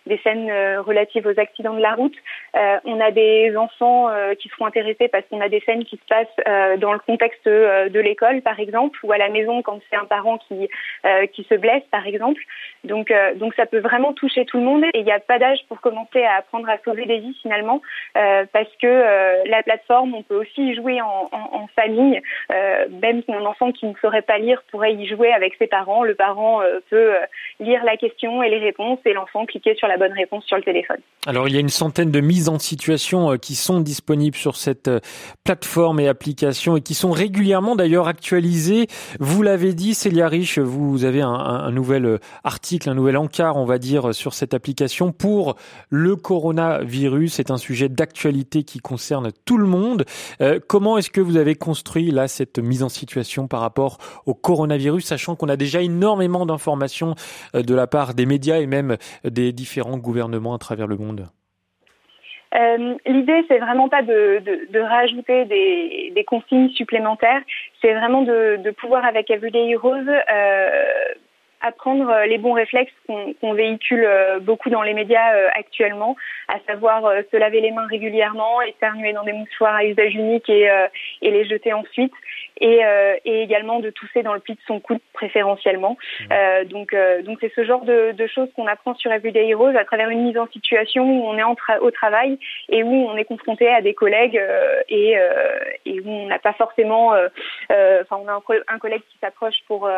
des 0.06 0.20
scènes 0.24 0.52
relatives 0.80 1.26
aux 1.26 1.40
accidents 1.40 1.74
de 1.74 1.82
la 1.82 1.94
route. 1.94 2.18
on 2.54 3.00
a 3.00 3.12
des 3.12 3.56
enfants 3.56 4.10
qui 4.38 4.50
seront 4.50 4.66
intéressés 4.66 5.08
parce 5.08 5.26
qu'on 5.30 5.42
a 5.42 5.50
des 5.50 5.62
scènes 5.62 5.86
qui 5.86 5.98
se 5.98 6.06
passent 6.08 6.28
euh, 6.48 6.78
dans 6.78 6.94
le 6.94 7.00
contexte 7.00 7.48
euh, 7.48 7.90
de 7.90 8.00
l'école, 8.00 8.42
par 8.42 8.60
exemple, 8.60 8.98
ou 9.04 9.12
à 9.12 9.18
la 9.18 9.30
maison 9.30 9.62
quand 9.62 9.80
c'est 9.90 9.98
un 9.98 10.06
parent 10.06 10.38
qui 10.38 10.68
euh, 11.06 11.26
qui 11.28 11.44
se 11.50 11.56
blesse, 11.56 11.84
par 11.92 12.08
exemple. 12.08 12.42
Donc 12.84 13.14
donc 13.36 13.54
ça 13.56 13.66
peut 13.66 13.80
vraiment 13.80 14.01
toucher 14.14 14.46
tout 14.46 14.58
le 14.58 14.64
monde 14.64 14.84
et 14.84 15.00
il 15.00 15.04
n'y 15.04 15.12
a 15.12 15.20
pas 15.20 15.40
d'âge 15.40 15.60
pour 15.68 15.82
commencer 15.82 16.24
à 16.24 16.38
apprendre 16.38 16.70
à 16.70 16.78
sauver 16.84 17.06
des 17.06 17.20
vies 17.20 17.38
finalement, 17.42 17.82
parce 18.14 18.70
que 18.82 19.48
la 19.48 19.64
plateforme, 19.64 20.14
on 20.14 20.24
peut 20.24 20.36
aussi 20.36 20.70
y 20.70 20.76
jouer 20.76 21.00
en, 21.02 21.68
famille. 21.76 22.22
même 22.50 23.22
un 23.30 23.46
enfant 23.46 23.72
qui 23.72 23.86
ne 23.86 23.94
saurait 24.02 24.22
pas 24.22 24.38
lire 24.38 24.62
pourrait 24.72 24.94
y 24.94 25.08
jouer 25.08 25.32
avec 25.32 25.54
ses 25.58 25.68
parents. 25.68 26.04
Le 26.04 26.16
parent 26.16 26.62
peut 26.90 27.14
lire 27.60 27.84
la 27.84 27.98
question 27.98 28.44
et 28.44 28.50
les 28.50 28.60
réponses 28.60 29.00
et 29.06 29.14
l'enfant 29.14 29.46
cliquer 29.46 29.76
sur 29.76 29.88
la 29.88 29.98
bonne 29.98 30.14
réponse 30.14 30.44
sur 30.46 30.58
le 30.58 30.64
téléphone. 30.64 31.00
Alors 31.28 31.48
il 31.48 31.54
y 31.54 31.58
a 31.58 31.62
une 31.62 31.70
centaine 31.70 32.12
de 32.12 32.20
mises 32.20 32.50
en 32.50 32.60
situation 32.60 33.38
qui 33.38 33.56
sont 33.56 33.80
disponibles 33.80 34.36
sur 34.36 34.56
cette 34.56 34.90
plateforme 35.44 36.00
et 36.00 36.08
application 36.08 36.78
et 36.78 36.82
qui 36.82 36.94
sont 36.94 37.12
régulièrement 37.12 37.76
d'ailleurs 37.76 38.08
actualisées. 38.08 38.88
Vous 39.20 39.44
l'avez 39.44 39.74
dit, 39.74 39.94
Célia 39.94 40.28
Rich, 40.28 40.60
vous 40.60 41.06
avez 41.06 41.22
un, 41.22 41.72
nouvel 41.72 42.06
euh, 42.06 42.18
article, 42.44 42.90
un 42.90 42.96
nouvel 42.96 43.18
encart, 43.18 43.58
on 43.58 43.66
va 43.66 43.78
dire, 43.78 43.91
sur 44.12 44.34
cette 44.34 44.54
application 44.54 45.12
pour 45.12 45.56
le 45.90 46.16
coronavirus. 46.16 47.34
C'est 47.34 47.52
un 47.52 47.58
sujet 47.58 47.90
d'actualité 47.90 48.64
qui 48.64 48.80
concerne 48.80 49.32
tout 49.46 49.58
le 49.58 49.68
monde. 49.68 50.06
Euh, 50.42 50.60
comment 50.66 50.98
est-ce 50.98 51.10
que 51.10 51.22
vous 51.22 51.38
avez 51.38 51.56
construit 51.56 52.12
là 52.12 52.28
cette 52.28 52.60
mise 52.60 52.84
en 52.84 52.90
situation 52.90 53.48
par 53.48 53.60
rapport 53.60 53.98
au 54.26 54.34
coronavirus, 54.34 55.06
sachant 55.06 55.36
qu'on 55.36 55.50
a 55.50 55.58
déjà 55.58 55.82
énormément 55.82 56.46
d'informations 56.46 57.16
euh, 57.56 57.64
de 57.64 57.76
la 57.76 57.88
part 57.88 58.14
des 58.14 58.26
médias 58.26 58.60
et 58.60 58.68
même 58.68 58.98
des 59.24 59.52
différents 59.52 59.98
gouvernements 59.98 60.54
à 60.54 60.58
travers 60.58 60.88
le 60.88 60.98
monde? 60.98 61.28
Euh, 62.54 62.96
L'idée, 63.06 63.46
c'est 63.48 63.60
vraiment 63.60 63.88
pas 63.88 64.02
de, 64.02 64.80
rajouter 64.80 65.46
des, 65.46 66.24
consignes 66.26 66.70
supplémentaires, 66.70 67.42
c'est 67.82 67.94
vraiment 67.94 68.24
de, 68.24 68.58
de, 68.58 68.72
pouvoir 68.72 69.06
avec 69.06 69.30
Everyday 69.30 69.70
Heroes 69.70 70.08
euh, 70.08 70.70
apprendre 71.62 72.26
les 72.28 72.38
bons 72.38 72.54
réflexes 72.54 72.94
qu'on 73.08 73.54
véhicule 73.54 74.04
euh, 74.04 74.40
beaucoup 74.40 74.70
dans 74.70 74.82
les 74.82 74.94
médias 74.94 75.36
euh, 75.36 75.48
actuellement, 75.54 76.16
à 76.48 76.60
savoir 76.68 77.04
se 77.32 77.38
laver 77.38 77.62
les 77.62 77.72
mains 77.72 77.88
régulièrement, 77.88 78.62
éternuer 78.62 79.14
dans 79.14 79.24
des 79.24 79.34
mouchoirs 79.34 79.76
à 79.76 79.86
usage 79.86 80.16
unique 80.16 80.50
et 80.50 80.70
les 81.22 81.46
jeter 81.46 81.74
ensuite, 81.74 82.14
et, 82.62 82.86
euh, 82.86 83.16
et, 83.26 83.42
également 83.42 83.80
de 83.80 83.90
tousser 83.90 84.22
dans 84.24 84.34
le 84.34 84.40
pli 84.40 84.54
de 84.54 84.60
son 84.68 84.80
coude 84.80 85.00
préférentiellement. 85.14 85.98
Mmh. 86.20 86.24
Euh, 86.32 86.64
donc 86.66 86.94
euh, 86.94 87.22
donc 87.24 87.40
c'est 87.42 87.52
ce 87.56 87.66
genre 87.66 87.84
de, 87.84 88.12
de 88.12 88.28
choses 88.28 88.50
qu'on 88.56 88.68
apprend 88.68 88.94
sur 88.96 89.12
Everyday 89.12 89.50
Heroes 89.50 89.76
à 89.76 89.84
travers 89.84 90.10
une 90.10 90.24
mise 90.24 90.38
en 90.38 90.48
situation 90.48 91.04
où 91.04 91.26
on 91.28 91.38
est 91.38 91.44
en 91.44 91.56
tra 91.56 91.82
au 91.82 91.90
travail 91.90 92.38
et 92.70 92.84
où 92.84 92.94
on 92.94 93.18
est 93.18 93.26
confronté 93.26 93.68
à 93.68 93.82
des 93.82 93.94
collègues 93.94 94.40
et, 94.90 95.18
et 95.86 96.00
où 96.02 96.10
on 96.10 96.28
n'a 96.28 96.40
pas 96.40 96.54
forcément, 96.54 97.14
enfin 97.70 98.18
on 98.24 98.28
a 98.28 98.34
un, 98.34 98.42
un 98.68 98.80
collègue 98.80 99.02
qui 99.10 99.18
s'approche 99.20 99.56
pour 99.68 99.90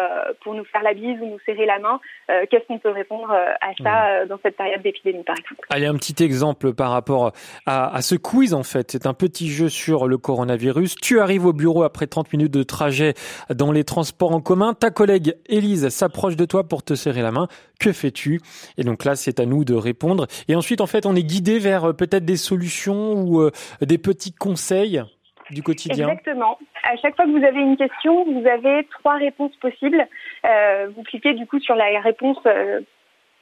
pour 0.42 0.54
nous 0.54 0.66
faire 0.66 0.84
la 0.84 0.94
bise 0.94 1.20
ou 1.22 1.26
nous 1.26 1.40
serrer 1.46 1.66
la 1.66 1.80
main. 1.80 2.00
Qu'est-ce 2.28 2.66
qu'on 2.68 2.80
peut 2.80 2.90
répondre 2.92 3.32
à 3.32 3.74
ça 3.82 4.24
mmh. 4.24 4.28
dans 4.28 4.40
cette 4.42 4.56
période 4.56 4.82
d'épidémie 4.82 5.24
par 5.24 5.36
exemple? 5.38 5.68
Allez 5.70 5.88
un 5.88 5.96
petit 5.96 6.24
exemple 6.24 6.74
par 6.74 6.92
rapport 6.92 7.34
à, 7.66 7.94
à 7.94 8.02
ce 8.02 8.16
quiz 8.16 8.54
en 8.54 8.64
fait. 8.64 8.92
C'est 8.92 9.06
un 9.06 9.14
petit 9.14 9.50
jeu 9.50 9.70
sur 9.70 10.08
le 10.08 10.18
coronavirus. 10.18 10.96
Tu 10.96 11.20
arrives 11.20 11.46
au 11.46 11.54
bureau 11.54 11.84
après 11.84 12.08
30 12.08 12.32
minutes 12.32 12.53
de 12.54 12.64
trajet 12.64 13.14
dans 13.50 13.72
les 13.72 13.84
transports 13.84 14.32
en 14.32 14.40
commun. 14.40 14.74
Ta 14.74 14.92
collègue 14.92 15.36
Élise 15.48 15.90
s'approche 15.90 16.38
de 16.38 16.46
toi 16.46 16.64
pour 16.64 16.84
te 16.84 16.94
serrer 16.94 17.22
la 17.22 17.32
main. 17.32 17.48
Que 17.80 17.92
fais-tu? 17.92 18.40
Et 18.78 18.84
donc 18.84 19.04
là, 19.04 19.16
c'est 19.16 19.40
à 19.40 19.46
nous 19.46 19.66
de 19.66 19.74
répondre. 19.74 20.28
Et 20.48 20.56
ensuite, 20.56 20.80
en 20.80 20.88
fait, 20.88 21.06
on 21.06 21.16
est 21.16 21.24
guidé 21.24 21.60
vers 21.60 21.90
euh, 21.90 21.94
peut-être 21.94 22.26
des 22.26 22.38
solutions 22.38 23.14
ou 23.14 23.42
euh, 23.42 23.52
des 23.82 23.98
petits 23.98 24.34
conseils 24.34 25.04
du 25.50 25.62
quotidien 25.64 26.08
Exactement. 26.08 26.58
À 26.84 26.96
chaque 26.98 27.16
fois 27.16 27.26
que 27.26 27.38
vous 27.38 27.46
avez 27.46 27.60
une 27.60 27.76
question, 27.76 28.24
vous 28.26 28.48
avez 28.48 28.88
trois 29.00 29.16
réponses 29.16 29.56
possibles. 29.58 30.08
Euh, 30.46 30.88
vous 30.96 31.04
cliquez 31.04 31.34
du 31.34 31.46
coup 31.46 31.60
sur 31.60 31.76
la 31.76 32.00
réponse 32.02 32.38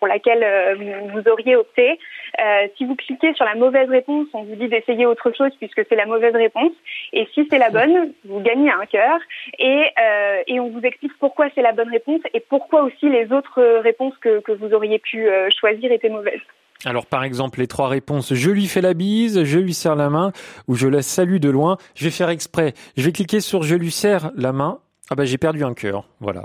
pour 0.01 0.07
laquelle 0.07 0.43
euh, 0.43 0.75
vous, 1.13 1.31
auriez 1.31 1.55
opté. 1.55 1.99
Euh, 2.41 2.67
si 2.75 2.85
vous 2.85 2.95
cliquez 2.95 3.35
sur 3.35 3.45
la 3.45 3.53
mauvaise 3.53 3.87
réponse, 3.87 4.25
on 4.33 4.43
vous 4.43 4.55
dit 4.55 4.67
d'essayer 4.67 5.05
autre 5.05 5.31
chose 5.37 5.51
puisque 5.59 5.85
c'est 5.87 5.95
la 5.95 6.07
mauvaise 6.07 6.33
réponse. 6.33 6.71
Et 7.13 7.27
si 7.35 7.47
c'est 7.51 7.59
la 7.59 7.69
bonne, 7.69 8.11
vous 8.25 8.39
gagnez 8.39 8.71
un 8.71 8.85
cœur. 8.87 9.19
Et, 9.59 9.83
euh, 10.01 10.59
on 10.59 10.69
vous 10.69 10.81
explique 10.81 11.13
pourquoi 11.19 11.47
c'est 11.53 11.61
la 11.61 11.71
bonne 11.71 11.89
réponse 11.89 12.21
et 12.33 12.39
pourquoi 12.39 12.83
aussi 12.83 13.09
les 13.09 13.31
autres 13.31 13.61
réponses 13.81 14.13
que, 14.21 14.39
que 14.39 14.51
vous 14.51 14.73
auriez 14.73 14.99
pu 14.99 15.27
choisir 15.59 15.91
étaient 15.91 16.09
mauvaises. 16.09 16.41
Alors 16.85 17.05
par 17.05 17.23
exemple 17.23 17.59
les 17.59 17.67
trois 17.67 17.87
réponses, 17.87 18.33
je 18.33 18.49
lui 18.51 18.67
fais 18.67 18.81
la 18.81 18.93
bise, 18.93 19.43
je 19.43 19.59
lui 19.59 19.73
serre 19.73 19.95
la 19.95 20.09
main 20.09 20.31
ou 20.67 20.75
je 20.75 20.87
la 20.87 21.01
salue 21.01 21.37
de 21.37 21.49
loin. 21.49 21.77
Je 21.95 22.05
vais 22.05 22.11
faire 22.11 22.29
exprès. 22.29 22.73
Je 22.95 23.03
vais 23.03 23.11
cliquer 23.11 23.39
sur 23.39 23.63
je 23.63 23.75
lui 23.75 23.91
serre 23.91 24.31
la 24.35 24.51
main. 24.51 24.79
Ah 25.09 25.15
bah 25.15 25.25
j'ai 25.25 25.37
perdu 25.37 25.63
un 25.63 25.73
cœur. 25.73 26.07
Voilà. 26.19 26.43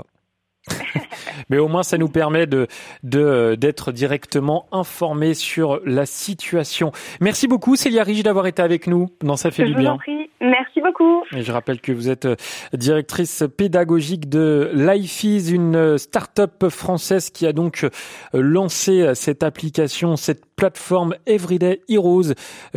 Mais 1.49 1.57
au 1.57 1.67
moins, 1.67 1.83
ça 1.83 1.97
nous 1.97 2.09
permet 2.09 2.47
de 2.47 2.67
d'être 3.03 3.91
directement 3.91 4.65
informés 4.71 5.33
sur 5.33 5.79
la 5.85 6.05
situation. 6.05 6.91
Merci 7.21 7.47
beaucoup, 7.47 7.75
Célia 7.75 8.03
Rige, 8.03 8.23
d'avoir 8.23 8.47
été 8.47 8.61
avec 8.61 8.87
nous 8.87 9.09
dans 9.21 9.37
Ça 9.37 9.51
fait 9.51 9.65
du 9.65 9.75
bien. 9.75 9.97
Merci 10.39 10.81
beaucoup. 10.81 11.23
Et 11.35 11.41
je 11.41 11.51
rappelle 11.51 11.81
que 11.81 11.91
vous 11.91 12.09
êtes 12.09 12.25
euh, 12.25 12.35
directrice 12.73 13.43
pédagogique 13.57 14.29
de 14.29 14.69
LifeEase, 14.73 15.51
une 15.51 15.97
start-up 15.97 16.69
française 16.69 17.31
qui 17.31 17.47
a 17.47 17.53
donc 17.53 17.83
euh, 17.83 17.89
lancé 18.33 19.13
cette 19.15 19.41
application, 19.41 20.15
cette 20.15 20.46
plateforme 20.57 21.15
Everyday 21.27 21.81
Heroes 21.87 22.33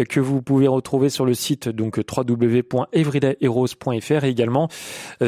que 0.09 0.21
vous 0.21 0.43
pouvez 0.43 0.69
retrouver 0.69 1.09
sur 1.09 1.25
le 1.25 1.35
site 1.35 1.69
donc 1.69 1.99
www.everydayheroes.fr 1.99 4.25
et 4.25 4.29
également 4.29 4.69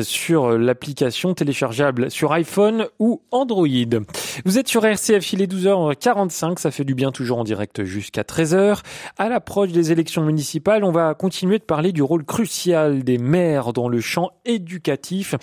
sur 0.02 0.59
l'application 0.59 1.35
téléchargeable 1.35 2.11
sur 2.11 2.32
iPhone 2.32 2.88
ou 2.99 3.23
Android. 3.30 3.66
Vous 4.44 4.59
êtes 4.59 4.68
sur 4.68 4.85
RCF, 4.85 5.32
il 5.32 5.40
est 5.40 5.50
12h45, 5.50 6.59
ça 6.59 6.71
fait 6.71 6.85
du 6.85 6.94
bien 6.94 7.11
toujours 7.11 7.38
en 7.38 7.44
direct 7.44 7.85
jusqu'à 7.85 8.21
13h. 8.23 8.80
À 9.16 9.30
l'approche 9.30 9.73
des 9.73 9.90
élections 9.90 10.23
municipales, 10.23 10.85
on 10.85 10.92
va 10.92 11.14
continuer 11.14 11.59
de 11.59 11.64
parler 11.64 11.92
du 11.92 12.02
rôle 12.02 12.25
crucial 12.25 13.02
des 13.02 13.16
maires 13.16 13.73
dans 13.73 13.88
le 13.88 14.00
champ 14.00 14.32
éducatif, 14.44 15.35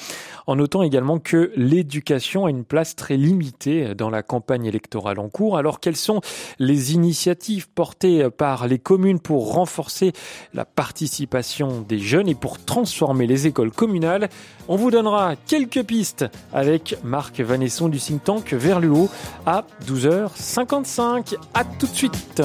en 0.46 0.58
notant 0.58 0.84
également 0.84 1.18
que 1.18 1.52
l'éducation 1.56 2.46
a 2.46 2.52
une 2.52 2.66
place 2.66 2.96
très 2.96 3.18
limitée 3.18 3.96
dans 3.96 4.12
la 4.12 4.22
campagne 4.22 4.66
électorale 4.66 5.18
en 5.20 5.30
cours. 5.30 5.58
Alors 5.58 5.80
quelles 5.80 5.96
sont 5.96 6.22
les 6.60 6.94
initiatives 7.04 7.70
portées 7.70 8.30
par 8.30 8.68
les 8.68 8.80
communes 8.80 9.20
pour 9.20 9.54
renforcer 9.54 10.12
la 10.54 10.66
participation 10.66 11.86
des 11.88 12.00
jeunes 12.00 12.28
et 12.28 12.36
pour 12.36 12.64
transformer 12.64 13.28
les 13.28 13.48
écoles 13.48 13.72
communales 13.72 14.30
On 14.68 14.76
vous 14.76 14.92
donnera 14.92 15.36
quelques 15.36 15.84
pistes 15.84 16.26
avec 16.54 16.98
Marc 17.04 17.40
Vanesson 17.40 17.90
du 17.90 18.00
think 18.00 18.24
tank 18.24 18.54
Vers 18.54 18.80
le 18.80 18.92
haut 18.92 19.10
à 19.46 19.66
12h55. 19.88 21.36
À 21.54 21.64
tout 21.64 21.88
de 21.88 21.96
suite. 21.96 22.42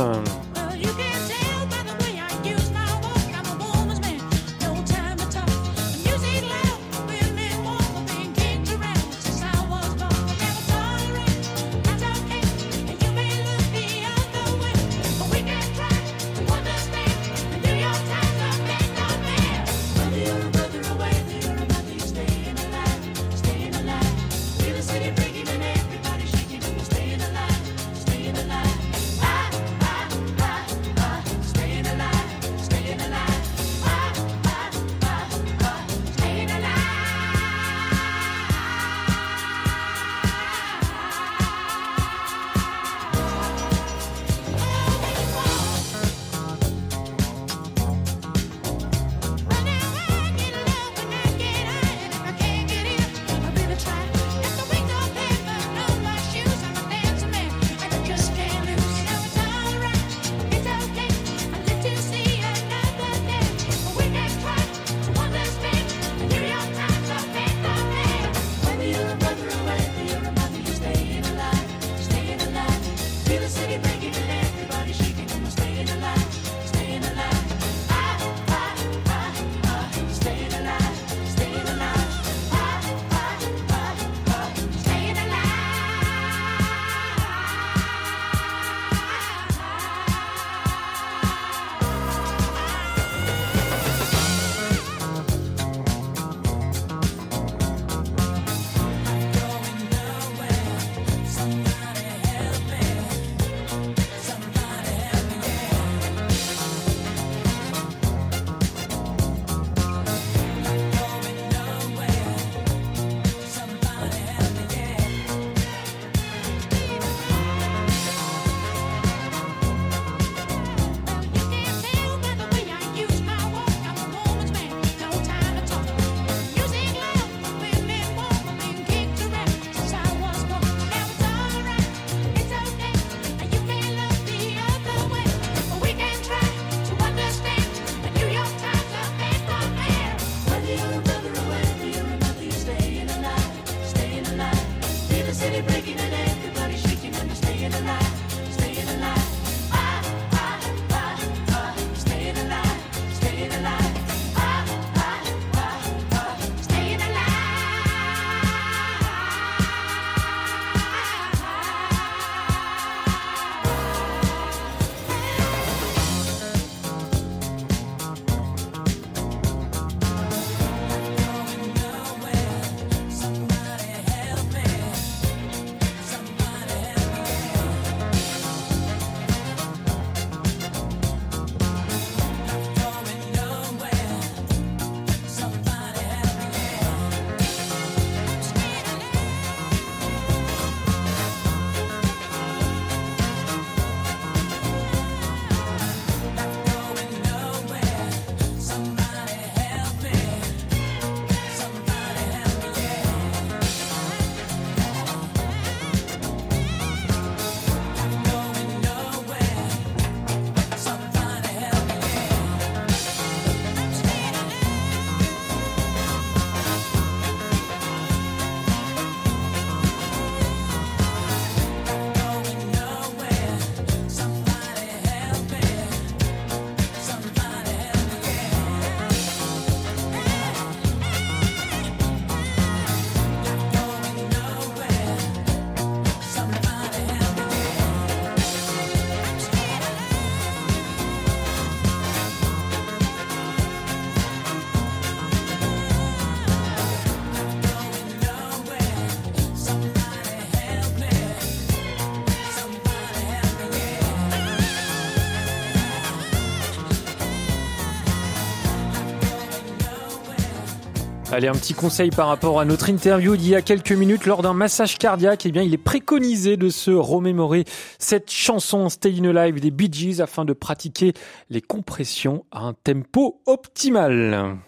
Allez, 261.35 261.49
un 261.49 261.55
petit 261.55 261.75
conseil 261.75 262.11
par 262.11 262.29
rapport 262.29 262.61
à 262.61 262.65
notre 262.65 262.89
interview 262.89 263.37
d'il 263.37 263.49
y 263.49 263.55
a 263.57 263.61
quelques 263.61 263.91
minutes 263.91 264.25
lors 264.25 264.41
d'un 264.41 264.53
massage 264.53 264.99
cardiaque. 264.99 265.47
Eh 265.47 265.51
bien, 265.51 265.63
il 265.63 265.75
est 265.75 265.79
préconisé 265.79 266.57
de 266.57 266.69
se 266.69 266.93
remémorer 266.93 267.65
cette 267.99 268.31
chanson 268.31 268.89
Stay 268.89 269.17
in 269.19 269.35
Alive 269.35 269.59
des 269.59 269.73
Bee 269.73 269.93
Gees 269.93 270.21
afin 270.21 270.45
de 270.45 270.53
pratiquer 270.53 271.13
les 271.51 271.61
compressions 271.61 272.45
à 272.53 272.61
un 272.61 272.73
tempo 272.73 273.41
optimal. 273.47 274.59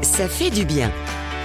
Ça 0.00 0.26
fait 0.26 0.48
du 0.48 0.64
bien. 0.64 0.90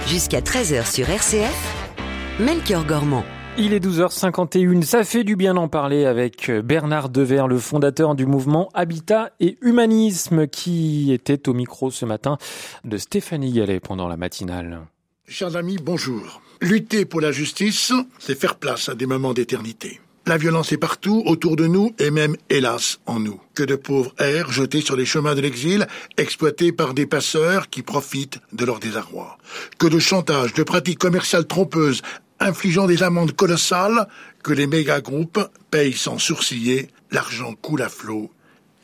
Jusqu'à 0.06 0.40
13h 0.40 0.90
sur 0.90 1.10
RCF, 1.10 1.98
Melchior 2.40 2.86
Gormand. 2.86 3.24
Il 3.56 3.72
est 3.72 3.78
12h51, 3.78 4.82
ça 4.82 5.04
fait 5.04 5.22
du 5.22 5.36
bien 5.36 5.54
d'en 5.54 5.68
parler 5.68 6.06
avec 6.06 6.50
Bernard 6.50 7.08
Dever, 7.08 7.44
le 7.48 7.58
fondateur 7.58 8.16
du 8.16 8.26
mouvement 8.26 8.68
Habitat 8.74 9.30
et 9.38 9.56
Humanisme, 9.62 10.48
qui 10.48 11.12
était 11.12 11.48
au 11.48 11.54
micro 11.54 11.92
ce 11.92 12.04
matin 12.04 12.36
de 12.84 12.96
Stéphanie 12.98 13.52
Gallet 13.52 13.78
pendant 13.78 14.08
la 14.08 14.16
matinale. 14.16 14.80
Chers 15.28 15.54
amis, 15.54 15.78
bonjour. 15.80 16.42
Lutter 16.60 17.04
pour 17.04 17.20
la 17.20 17.30
justice, 17.30 17.92
c'est 18.18 18.36
faire 18.36 18.56
place 18.56 18.88
à 18.88 18.96
des 18.96 19.06
moments 19.06 19.34
d'éternité. 19.34 20.00
La 20.26 20.36
violence 20.36 20.72
est 20.72 20.78
partout, 20.78 21.22
autour 21.26 21.54
de 21.54 21.68
nous, 21.68 21.94
et 22.00 22.10
même, 22.10 22.34
hélas, 22.50 22.98
en 23.06 23.20
nous. 23.20 23.40
Que 23.54 23.62
de 23.62 23.76
pauvres 23.76 24.14
airs 24.18 24.50
jetés 24.50 24.80
sur 24.80 24.96
les 24.96 25.04
chemins 25.04 25.34
de 25.34 25.42
l'exil, 25.42 25.86
exploités 26.16 26.72
par 26.72 26.92
des 26.94 27.06
passeurs 27.06 27.68
qui 27.68 27.82
profitent 27.82 28.40
de 28.52 28.64
leur 28.64 28.80
désarroi. 28.80 29.38
Que 29.78 29.86
de 29.86 29.98
chantage, 29.98 30.54
de 30.54 30.62
pratiques 30.62 30.98
commerciales 30.98 31.46
trompeuses, 31.46 32.00
infligeant 32.44 32.86
des 32.86 33.02
amendes 33.02 33.32
colossales, 33.32 34.08
que 34.42 34.52
les 34.52 34.66
méga-groupes 34.66 35.40
payent 35.70 35.96
sans 35.96 36.18
sourciller, 36.18 36.88
l'argent 37.10 37.54
coule 37.54 37.82
à 37.82 37.88
flot, 37.88 38.30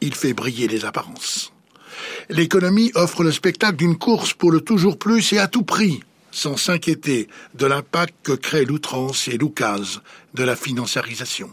il 0.00 0.14
fait 0.14 0.32
briller 0.32 0.66
les 0.66 0.84
apparences. 0.84 1.52
L'économie 2.28 2.90
offre 2.94 3.22
le 3.22 3.32
spectacle 3.32 3.76
d'une 3.76 3.98
course 3.98 4.32
pour 4.32 4.50
le 4.50 4.60
toujours 4.60 4.98
plus 4.98 5.32
et 5.32 5.38
à 5.38 5.48
tout 5.48 5.62
prix 5.64 6.00
sans 6.30 6.56
s'inquiéter 6.56 7.28
de 7.54 7.66
l'impact 7.66 8.14
que 8.22 8.32
crée 8.32 8.64
l'outrance 8.64 9.28
et 9.28 9.38
l'oukase 9.38 10.00
de 10.34 10.44
la 10.44 10.56
financiarisation. 10.56 11.50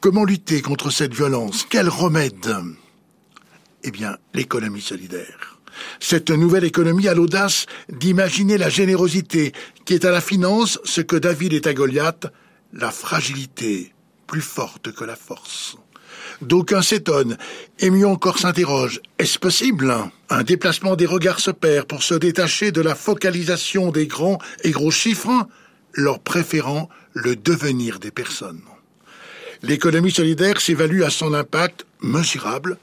Comment 0.00 0.24
lutter 0.24 0.62
contre 0.62 0.90
cette 0.90 1.14
violence? 1.14 1.66
Quel 1.68 1.88
remède? 1.88 2.54
Eh 3.82 3.90
bien, 3.90 4.16
l'économie 4.34 4.80
solidaire. 4.80 5.59
Cette 6.00 6.30
nouvelle 6.30 6.64
économie 6.64 7.08
a 7.08 7.14
l'audace 7.14 7.66
d'imaginer 7.88 8.58
la 8.58 8.68
générosité 8.68 9.52
qui 9.84 9.94
est 9.94 10.04
à 10.04 10.10
la 10.10 10.20
finance 10.20 10.78
ce 10.84 11.00
que 11.00 11.16
David 11.16 11.52
est 11.52 11.66
à 11.66 11.74
Goliath, 11.74 12.26
la 12.72 12.90
fragilité 12.90 13.92
plus 14.26 14.40
forte 14.40 14.92
que 14.92 15.04
la 15.04 15.16
force. 15.16 15.76
D'aucuns 16.40 16.82
s'étonnent, 16.82 17.36
et 17.78 17.90
mieux 17.90 18.06
encore 18.06 18.38
s'interrogent. 18.38 19.00
Est-ce 19.18 19.38
possible? 19.38 19.94
Un 20.28 20.42
déplacement 20.42 20.96
des 20.96 21.06
regards 21.06 21.40
se 21.40 21.50
perd 21.50 21.86
pour 21.86 22.02
se 22.02 22.14
détacher 22.14 22.72
de 22.72 22.80
la 22.80 22.94
focalisation 22.94 23.90
des 23.90 24.06
grands 24.06 24.38
et 24.64 24.70
gros 24.70 24.90
chiffres, 24.90 25.46
leur 25.92 26.20
préférant 26.20 26.88
le 27.12 27.36
devenir 27.36 27.98
des 27.98 28.10
personnes. 28.10 28.62
L'économie 29.62 30.12
solidaire 30.12 30.60
s'évalue 30.60 31.02
à 31.02 31.10
son 31.10 31.34
impact 31.34 31.84
mesurable, 32.00 32.78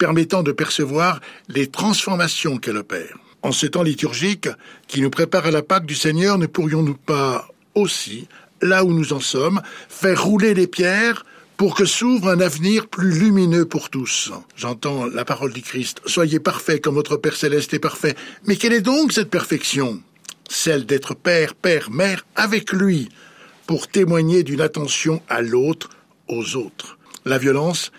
permettant 0.00 0.42
de 0.42 0.50
percevoir 0.50 1.20
les 1.48 1.66
transformations 1.66 2.56
qu'elle 2.56 2.78
opère. 2.78 3.18
En 3.42 3.52
ces 3.52 3.70
temps 3.70 3.82
liturgiques 3.82 4.48
qui 4.88 5.02
nous 5.02 5.10
préparent 5.10 5.46
à 5.46 5.50
la 5.50 5.62
Pâque 5.62 5.84
du 5.84 5.94
Seigneur, 5.94 6.38
ne 6.38 6.46
pourrions-nous 6.46 6.96
pas 6.96 7.46
aussi, 7.74 8.26
là 8.62 8.82
où 8.82 8.92
nous 8.92 9.12
en 9.12 9.20
sommes, 9.20 9.60
faire 9.90 10.24
rouler 10.24 10.54
les 10.54 10.66
pierres 10.66 11.24
pour 11.58 11.74
que 11.74 11.84
s'ouvre 11.84 12.30
un 12.30 12.40
avenir 12.40 12.88
plus 12.88 13.12
lumineux 13.12 13.66
pour 13.66 13.90
tous? 13.90 14.32
J'entends 14.56 15.04
la 15.04 15.26
parole 15.26 15.52
du 15.52 15.60
Christ. 15.60 16.00
Soyez 16.06 16.40
parfaits 16.40 16.82
comme 16.82 16.94
votre 16.94 17.18
Père 17.18 17.36
céleste 17.36 17.74
est 17.74 17.78
parfait. 17.78 18.16
Mais 18.46 18.56
quelle 18.56 18.72
est 18.72 18.80
donc 18.80 19.12
cette 19.12 19.30
perfection? 19.30 20.00
Celle 20.48 20.86
d'être 20.86 21.14
Père, 21.14 21.54
Père, 21.54 21.90
Mère 21.90 22.24
avec 22.36 22.72
lui, 22.72 23.10
pour 23.66 23.86
témoigner 23.86 24.44
d'une 24.44 24.62
attention 24.62 25.20
à 25.28 25.42
l'autre, 25.42 25.90
aux 26.26 26.56
autres. 26.56 26.96
La 27.26 27.36
violence 27.36 27.92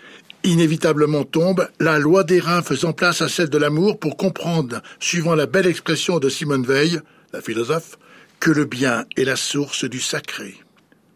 inévitablement 0.44 1.24
tombe, 1.24 1.68
la 1.80 1.98
loi 1.98 2.24
des 2.24 2.40
reins 2.40 2.62
faisant 2.62 2.92
place 2.92 3.22
à 3.22 3.28
celle 3.28 3.50
de 3.50 3.58
l'amour 3.58 3.98
pour 3.98 4.16
comprendre, 4.16 4.82
suivant 5.00 5.34
la 5.34 5.46
belle 5.46 5.66
expression 5.66 6.18
de 6.18 6.28
Simone 6.28 6.64
Veil, 6.64 7.00
la 7.32 7.40
philosophe, 7.40 7.98
que 8.40 8.50
le 8.50 8.64
bien 8.64 9.06
est 9.16 9.24
la 9.24 9.36
source 9.36 9.84
du 9.84 10.00
sacré. 10.00 10.56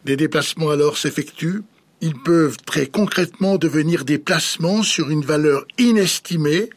Des 0.04 0.16
déplacements 0.16 0.70
alors 0.70 0.98
s'effectuent, 0.98 1.62
ils 2.00 2.14
peuvent 2.14 2.58
très 2.64 2.86
concrètement 2.86 3.56
devenir 3.56 4.04
des 4.04 4.18
placements 4.18 4.82
sur 4.82 5.10
une 5.10 5.24
valeur 5.24 5.66
inestimée, 5.78 6.70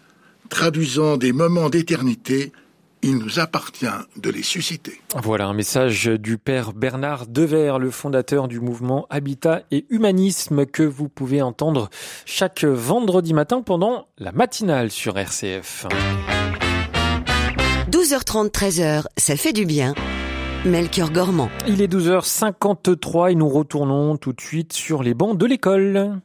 traduisant 0.50 1.18
des 1.18 1.34
moments 1.34 1.70
d'éternité. 1.70 2.52
Il 3.02 3.18
nous 3.18 3.40
appartient 3.40 3.86
de 4.18 4.30
les 4.30 4.44
susciter. 4.44 5.00
Voilà 5.24 5.48
un 5.48 5.54
message 5.54 6.06
du 6.06 6.38
père 6.38 6.74
Bernard 6.74 7.28
Dever, 7.28 7.78
le 7.80 7.92
fondateur 7.92 8.50
du 8.50 8.60
mouvement 8.60 9.08
Habitat 9.10 9.62
et 9.72 9.86
Humanisme 9.90 10.66
que 10.66 10.84
vous 10.84 11.08
pouvez 11.08 11.42
entendre 11.42 11.90
chaque 12.26 12.66
vendredi 12.66 13.34
matin 13.34 13.62
pendant 13.62 14.08
la 14.18 14.34
matinale 14.34 14.92
sur 14.92 15.18
RCF. 15.18 15.88
12h30, 17.90 18.52
13h, 18.52 19.06
ça 19.16 19.36
fait 19.38 19.54
du 19.54 19.66
bien. 19.66 19.96
Melchior 20.66 21.10
Gormand. 21.12 21.50
Il 21.68 21.82
est 21.82 21.92
12h53 21.92 23.32
et 23.32 23.36
nous 23.36 23.48
retournons 23.48 24.18
tout 24.18 24.34
de 24.34 24.42
suite 24.42 24.74
sur 24.74 25.04
les 25.04 25.14
bancs 25.14 25.38
de 25.38 25.46
l'école. 25.46 26.20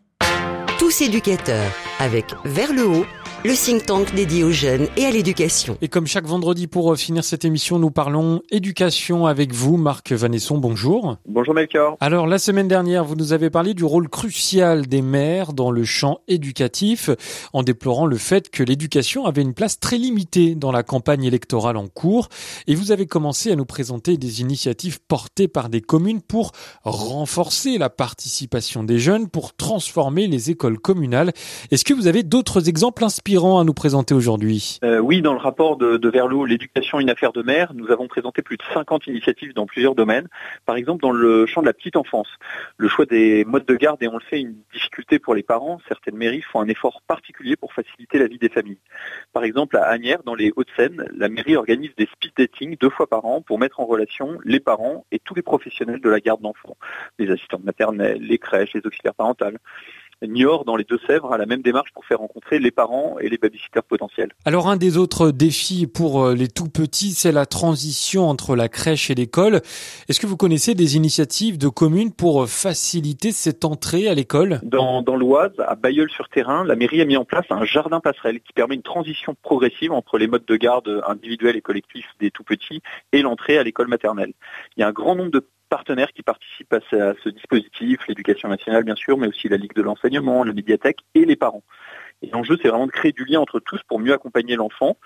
Tous 0.78 1.02
éducateurs 1.02 1.70
avec 2.00 2.34
Vers 2.44 2.72
le 2.72 2.84
haut 2.86 3.06
le 3.46 3.52
think 3.52 3.84
tank 3.84 4.14
dédié 4.14 4.42
aux 4.42 4.50
jeunes 4.50 4.88
et 4.96 5.04
à 5.04 5.10
l'éducation. 5.10 5.76
Et 5.82 5.88
comme 5.88 6.06
chaque 6.06 6.24
vendredi 6.24 6.66
pour 6.66 6.90
euh, 6.90 6.96
finir 6.96 7.22
cette 7.24 7.44
émission, 7.44 7.78
nous 7.78 7.90
parlons 7.90 8.40
éducation 8.50 9.26
avec 9.26 9.52
vous, 9.52 9.76
Marc 9.76 10.12
Vanesson. 10.12 10.56
Bonjour. 10.56 11.18
Bonjour 11.28 11.52
Melchior. 11.52 11.98
Alors 12.00 12.26
la 12.26 12.38
semaine 12.38 12.68
dernière, 12.68 13.04
vous 13.04 13.16
nous 13.16 13.34
avez 13.34 13.50
parlé 13.50 13.74
du 13.74 13.84
rôle 13.84 14.08
crucial 14.08 14.86
des 14.86 15.02
maires 15.02 15.52
dans 15.52 15.70
le 15.70 15.84
champ 15.84 16.20
éducatif, 16.26 17.10
en 17.52 17.62
déplorant 17.62 18.06
le 18.06 18.16
fait 18.16 18.48
que 18.48 18.62
l'éducation 18.62 19.26
avait 19.26 19.42
une 19.42 19.52
place 19.52 19.78
très 19.78 19.98
limitée 19.98 20.54
dans 20.54 20.72
la 20.72 20.82
campagne 20.82 21.24
électorale 21.24 21.76
en 21.76 21.88
cours. 21.88 22.30
Et 22.66 22.74
vous 22.74 22.92
avez 22.92 23.04
commencé 23.04 23.52
à 23.52 23.56
nous 23.56 23.66
présenter 23.66 24.16
des 24.16 24.40
initiatives 24.40 25.00
portées 25.06 25.48
par 25.48 25.68
des 25.68 25.82
communes 25.82 26.22
pour 26.22 26.52
renforcer 26.84 27.76
la 27.76 27.90
participation 27.90 28.84
des 28.84 28.98
jeunes, 28.98 29.28
pour 29.28 29.54
transformer 29.54 30.28
les 30.28 30.50
écoles 30.50 30.78
communales. 30.78 31.34
Est-ce 31.70 31.84
que 31.84 31.92
vous 31.92 32.06
avez 32.06 32.22
d'autres 32.22 32.70
exemples 32.70 33.04
inspirants 33.04 33.33
à 33.34 33.64
nous 33.64 33.74
présenter 33.74 34.14
aujourd'hui 34.14 34.78
euh, 34.84 35.00
Oui, 35.00 35.20
dans 35.20 35.32
le 35.32 35.40
rapport 35.40 35.76
de, 35.76 35.96
de 35.96 36.08
Verlou, 36.08 36.44
l'éducation 36.44 37.00
une 37.00 37.10
affaire 37.10 37.32
de 37.32 37.42
mère, 37.42 37.74
nous 37.74 37.90
avons 37.90 38.06
présenté 38.06 38.42
plus 38.42 38.56
de 38.56 38.62
50 38.72 39.08
initiatives 39.08 39.52
dans 39.54 39.66
plusieurs 39.66 39.96
domaines. 39.96 40.28
Par 40.66 40.76
exemple, 40.76 41.02
dans 41.02 41.10
le 41.10 41.44
champ 41.44 41.60
de 41.60 41.66
la 41.66 41.72
petite 41.72 41.96
enfance, 41.96 42.28
le 42.76 42.86
choix 42.86 43.06
des 43.06 43.44
modes 43.44 43.66
de 43.66 43.74
garde 43.74 44.00
et 44.04 44.08
on 44.08 44.14
le 44.14 44.20
fait 44.20 44.40
une 44.40 44.54
difficulté 44.72 45.18
pour 45.18 45.34
les 45.34 45.42
parents. 45.42 45.80
Certaines 45.88 46.16
mairies 46.16 46.42
font 46.42 46.60
un 46.60 46.68
effort 46.68 47.02
particulier 47.08 47.56
pour 47.56 47.72
faciliter 47.72 48.20
la 48.20 48.28
vie 48.28 48.38
des 48.38 48.48
familles. 48.48 48.78
Par 49.32 49.42
exemple, 49.42 49.76
à 49.78 49.86
Agnières, 49.86 50.22
dans 50.24 50.36
les 50.36 50.52
Hauts-de-Seine, 50.54 51.04
la 51.16 51.28
mairie 51.28 51.56
organise 51.56 51.90
des 51.96 52.06
speed 52.06 52.32
dating 52.38 52.76
deux 52.80 52.90
fois 52.90 53.08
par 53.08 53.24
an 53.24 53.40
pour 53.40 53.58
mettre 53.58 53.80
en 53.80 53.86
relation 53.86 54.38
les 54.44 54.60
parents 54.60 55.06
et 55.10 55.18
tous 55.18 55.34
les 55.34 55.42
professionnels 55.42 56.00
de 56.00 56.08
la 56.08 56.20
garde 56.20 56.40
d'enfants, 56.40 56.76
les 57.18 57.28
assistantes 57.32 57.64
maternelles, 57.64 58.22
les 58.22 58.38
crèches, 58.38 58.74
les 58.74 58.86
auxiliaires 58.86 59.14
parentales. 59.14 59.58
Niort, 60.22 60.64
dans 60.64 60.76
les 60.76 60.84
Deux-Sèvres, 60.84 61.32
a 61.32 61.38
la 61.38 61.46
même 61.46 61.62
démarche 61.62 61.90
pour 61.92 62.04
faire 62.04 62.18
rencontrer 62.18 62.58
les 62.58 62.70
parents 62.70 63.18
et 63.20 63.28
les 63.28 63.38
babysitters 63.38 63.82
potentiels. 63.82 64.30
Alors 64.44 64.68
un 64.68 64.76
des 64.76 64.96
autres 64.96 65.30
défis 65.30 65.86
pour 65.86 66.24
euh, 66.24 66.34
les 66.34 66.48
tout 66.48 66.68
petits, 66.68 67.12
c'est 67.12 67.32
la 67.32 67.46
transition 67.46 68.28
entre 68.28 68.56
la 68.56 68.68
crèche 68.68 69.10
et 69.10 69.14
l'école. 69.14 69.60
Est-ce 70.08 70.20
que 70.20 70.26
vous 70.26 70.36
connaissez 70.36 70.74
des 70.74 70.96
initiatives 70.96 71.58
de 71.58 71.68
communes 71.68 72.12
pour 72.12 72.42
euh, 72.42 72.46
faciliter 72.46 73.32
cette 73.32 73.64
entrée 73.64 74.08
à 74.08 74.14
l'école? 74.14 74.60
Dans, 74.62 75.02
dans 75.02 75.16
l'Oise, 75.16 75.52
à 75.58 75.74
Bayeul-sur-Terrain, 75.74 76.64
la 76.64 76.76
mairie 76.76 77.00
a 77.00 77.04
mis 77.04 77.16
en 77.16 77.24
place 77.24 77.46
un 77.50 77.64
jardin 77.64 78.00
passerelle 78.00 78.40
qui 78.40 78.52
permet 78.52 78.74
une 78.74 78.82
transition 78.82 79.36
progressive 79.42 79.92
entre 79.92 80.18
les 80.18 80.26
modes 80.26 80.46
de 80.46 80.56
garde 80.56 81.02
individuels 81.06 81.56
et 81.56 81.60
collectifs 81.60 82.08
des 82.20 82.30
tout 82.30 82.44
petits 82.44 82.82
et 83.12 83.22
l'entrée 83.22 83.58
à 83.58 83.62
l'école 83.62 83.88
maternelle. 83.88 84.32
Il 84.76 84.80
y 84.80 84.82
a 84.82 84.88
un 84.88 84.92
grand 84.92 85.14
nombre 85.14 85.30
de 85.30 85.46
partenaires 85.74 86.12
qui 86.12 86.22
participent 86.22 86.72
à 86.72 86.78
ce, 86.88 87.28
dispositif, 87.30 88.06
l'éducation 88.06 88.48
nationale 88.48 88.84
bien 88.84 88.94
sûr, 88.94 89.18
mais 89.18 89.26
aussi 89.26 89.48
la 89.48 89.56
Ligue 89.56 89.74
de 89.74 89.82
l'enseignement, 89.82 90.44
la 90.44 90.52
médiathèque 90.52 91.00
et 91.16 91.24
les 91.24 91.34
parents. 91.34 91.64
Et 92.22 92.28
l'enjeu, 92.28 92.56
c'est 92.62 92.68
vraiment 92.68 92.86
de 92.86 92.92
créer 92.92 93.10
du 93.10 93.24
lien 93.24 93.40
entre 93.40 93.58
tous 93.58 93.80
pour 93.88 93.98
mieux 93.98 94.12
accompagner 94.12 94.54
l'enfant. 94.54 94.96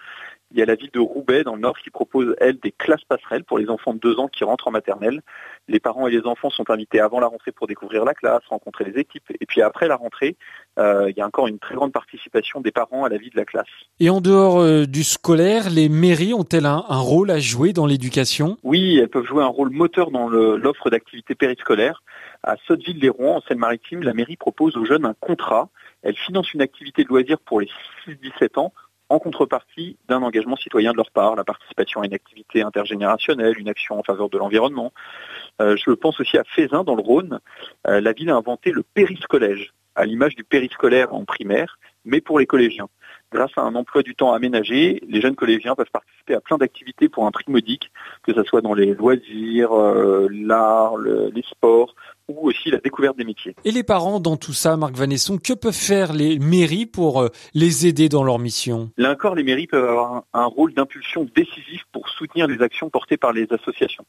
Il 0.51 0.59
y 0.59 0.63
a 0.63 0.65
la 0.65 0.77
ville 0.77 0.91
de 0.91 1.01
Roubaix 1.01 1.45
dans 1.45 1.55
le 1.55 1.61
Nord 1.61 1.79
qui 1.79 1.91
propose, 1.91 2.35
elle, 2.39 2.59
des 2.59 2.73
classes 2.73 3.05
passerelles 3.05 3.45
pour 3.45 3.59
les 3.59 3.69
enfants 3.69 3.93
de 3.93 3.99
deux 3.99 4.19
ans 4.19 4.29
qui 4.29 4.45
rentrent 4.45 4.69
en 4.69 4.71
maternelle. 4.71 5.21
Les 5.69 5.79
parents 5.79 6.07
et 6.07 6.11
les 6.11 6.25
enfants 6.25 6.49
sont 6.49 6.71
invités 6.71 7.01
avant 7.01 7.21
la 7.21 7.27
rentrée 7.27 7.53
pour 7.53 7.67
découvrir 7.67 8.07
la 8.07 8.15
classe, 8.15 8.41
rencontrer 8.49 8.85
les 8.85 8.99
équipes. 8.99 9.31
Et 9.41 9.45
puis 9.45 9.61
après 9.61 9.89
la 9.89 9.97
rentrée, 9.97 10.37
euh, 10.79 11.11
il 11.11 11.19
y 11.19 11.21
a 11.21 11.27
encore 11.27 11.49
une 11.49 11.59
très 11.59 11.75
grande 11.75 11.93
participation 11.93 12.63
des 12.63 12.71
parents 12.71 13.05
à 13.05 13.11
la 13.11 13.19
vie 13.19 13.29
de 13.29 13.37
la 13.37 13.45
classe. 13.45 13.67
Et 14.01 14.09
en 14.09 14.23
dehors 14.23 14.61
euh, 14.61 14.87
du 14.87 15.05
scolaire, 15.05 15.69
les 15.69 15.91
mairies 15.91 16.33
ont-elles 16.33 16.67
un, 16.67 16.83
rôle 16.89 17.31
à 17.31 17.41
jouer 17.41 17.75
dans 17.75 17.87
l'éducation? 17.87 18.57
Oui, 18.63 18.97
elles 18.97 19.11
peuvent 19.11 19.27
jouer 19.27 19.43
un 19.43 19.49
rôle 19.49 19.71
moteur 19.71 20.11
dans 20.11 20.29
l'offre 20.29 20.89
d'activités 20.89 21.35
périscolaires. 21.35 22.03
À 22.43 22.57
Sotteville-les-Rouen, 22.67 23.37
en 23.37 23.41
Seine-Maritime, 23.43 24.03
la 24.03 24.15
mairie 24.15 24.37
propose 24.37 24.79
aux 24.79 24.87
jeunes 24.87 25.05
un 25.05 25.15
contrat. 25.21 25.69
Elle 26.03 26.17
finance 26.17 26.55
une 26.55 26.63
activité 26.63 27.05
de 27.05 27.09
loisir 27.09 27.39
pour 27.41 27.61
les 27.61 27.69
6-17 28.07 28.59
ans 28.59 28.73
en 29.09 29.19
contrepartie 29.19 29.97
d'un 30.09 30.23
engagement 30.23 30.57
citoyen 30.57 30.93
de 30.93 30.97
leur 30.97 31.11
part, 31.11 31.35
la 31.35 31.45
participation 31.45 32.03
à 32.03 32.07
une 32.07 32.15
activité 32.15 32.63
intergénérationnelle, 32.63 33.59
une 33.59 33.69
action 33.69 33.99
en 33.99 34.03
faveur 34.03 34.29
de 34.29 34.39
l'environnement. 34.39 34.93
Euh, 35.61 35.77
je 35.77 35.91
pense 35.93 36.21
aussi 36.21 36.37
à 36.37 36.45
Fézin 36.45 36.85
dans 36.85 36.95
le 36.95 37.03
Rhône. 37.03 37.41
Euh, 37.87 38.01
la 38.01 38.13
ville 38.13 38.31
a 38.31 38.37
inventé 38.37 38.71
le 38.71 38.83
périscolège, 38.83 39.73
à 39.95 40.05
l'image 40.05 40.35
du 40.35 40.45
périscolaire 40.45 41.15
en 41.15 41.25
primaire, 41.25 41.79
mais 42.05 42.21
pour 42.21 42.39
les 42.39 42.47
collégiens. 42.47 42.89
Grâce 43.31 43.51
à 43.57 43.63
un 43.63 43.75
emploi 43.75 44.03
du 44.03 44.15
temps 44.15 44.33
aménagé, 44.33 45.03
les 45.07 45.21
jeunes 45.21 45.37
collégiens 45.37 45.75
peuvent 45.75 45.91
participer 45.93 46.35
à 46.35 46.41
plein 46.41 46.57
d'activités 46.57 47.11
pour 47.11 47.27
un 47.27 47.31
prix 47.31 47.45
modique, 47.49 47.91
que 48.23 48.33
ce 48.33 48.43
soit 48.43 48.63
dans 48.63 48.73
les 48.73 48.95
loisirs, 48.95 49.73
euh, 49.73 50.29
l'art, 50.31 50.97
les 50.97 51.43
sports 51.43 51.95
ou 52.29 52.49
aussi 52.49 52.71
la 52.71 52.79
découverte 52.79 53.17
des 53.17 53.25
métiers. 53.25 53.55
Et 53.65 53.71
les 53.71 53.83
parents 53.83 54.21
dans 54.21 54.37
tout 54.37 54.53
ça, 54.53 54.77
Marc 54.77 54.95
Vanesson, 54.95 55.39
que 55.39 55.55
peuvent 55.55 55.73
faire 55.73 56.13
les 56.13 56.39
mairies 56.39 56.87
pour 56.87 57.23
euh, 57.23 57.29
les 57.55 57.87
aider 57.87 58.09
dans 58.09 58.23
leur 58.23 58.39
mission? 58.39 58.91
Là 58.99 59.13
encore, 59.13 59.35
les 59.35 59.43
mairies 59.43 59.67
peuvent 59.67 59.89
avoir 59.89 60.25
un 60.35 60.45
rôle 60.45 60.75
d'impulsion 60.75 61.27
décisif 61.35 61.85
pour 61.93 62.09
soutenir 62.09 62.47
les 62.47 62.61
actions 62.63 62.91
portées 62.91 63.17
par 63.17 63.33
les 63.33 63.47
associations. 63.51 64.05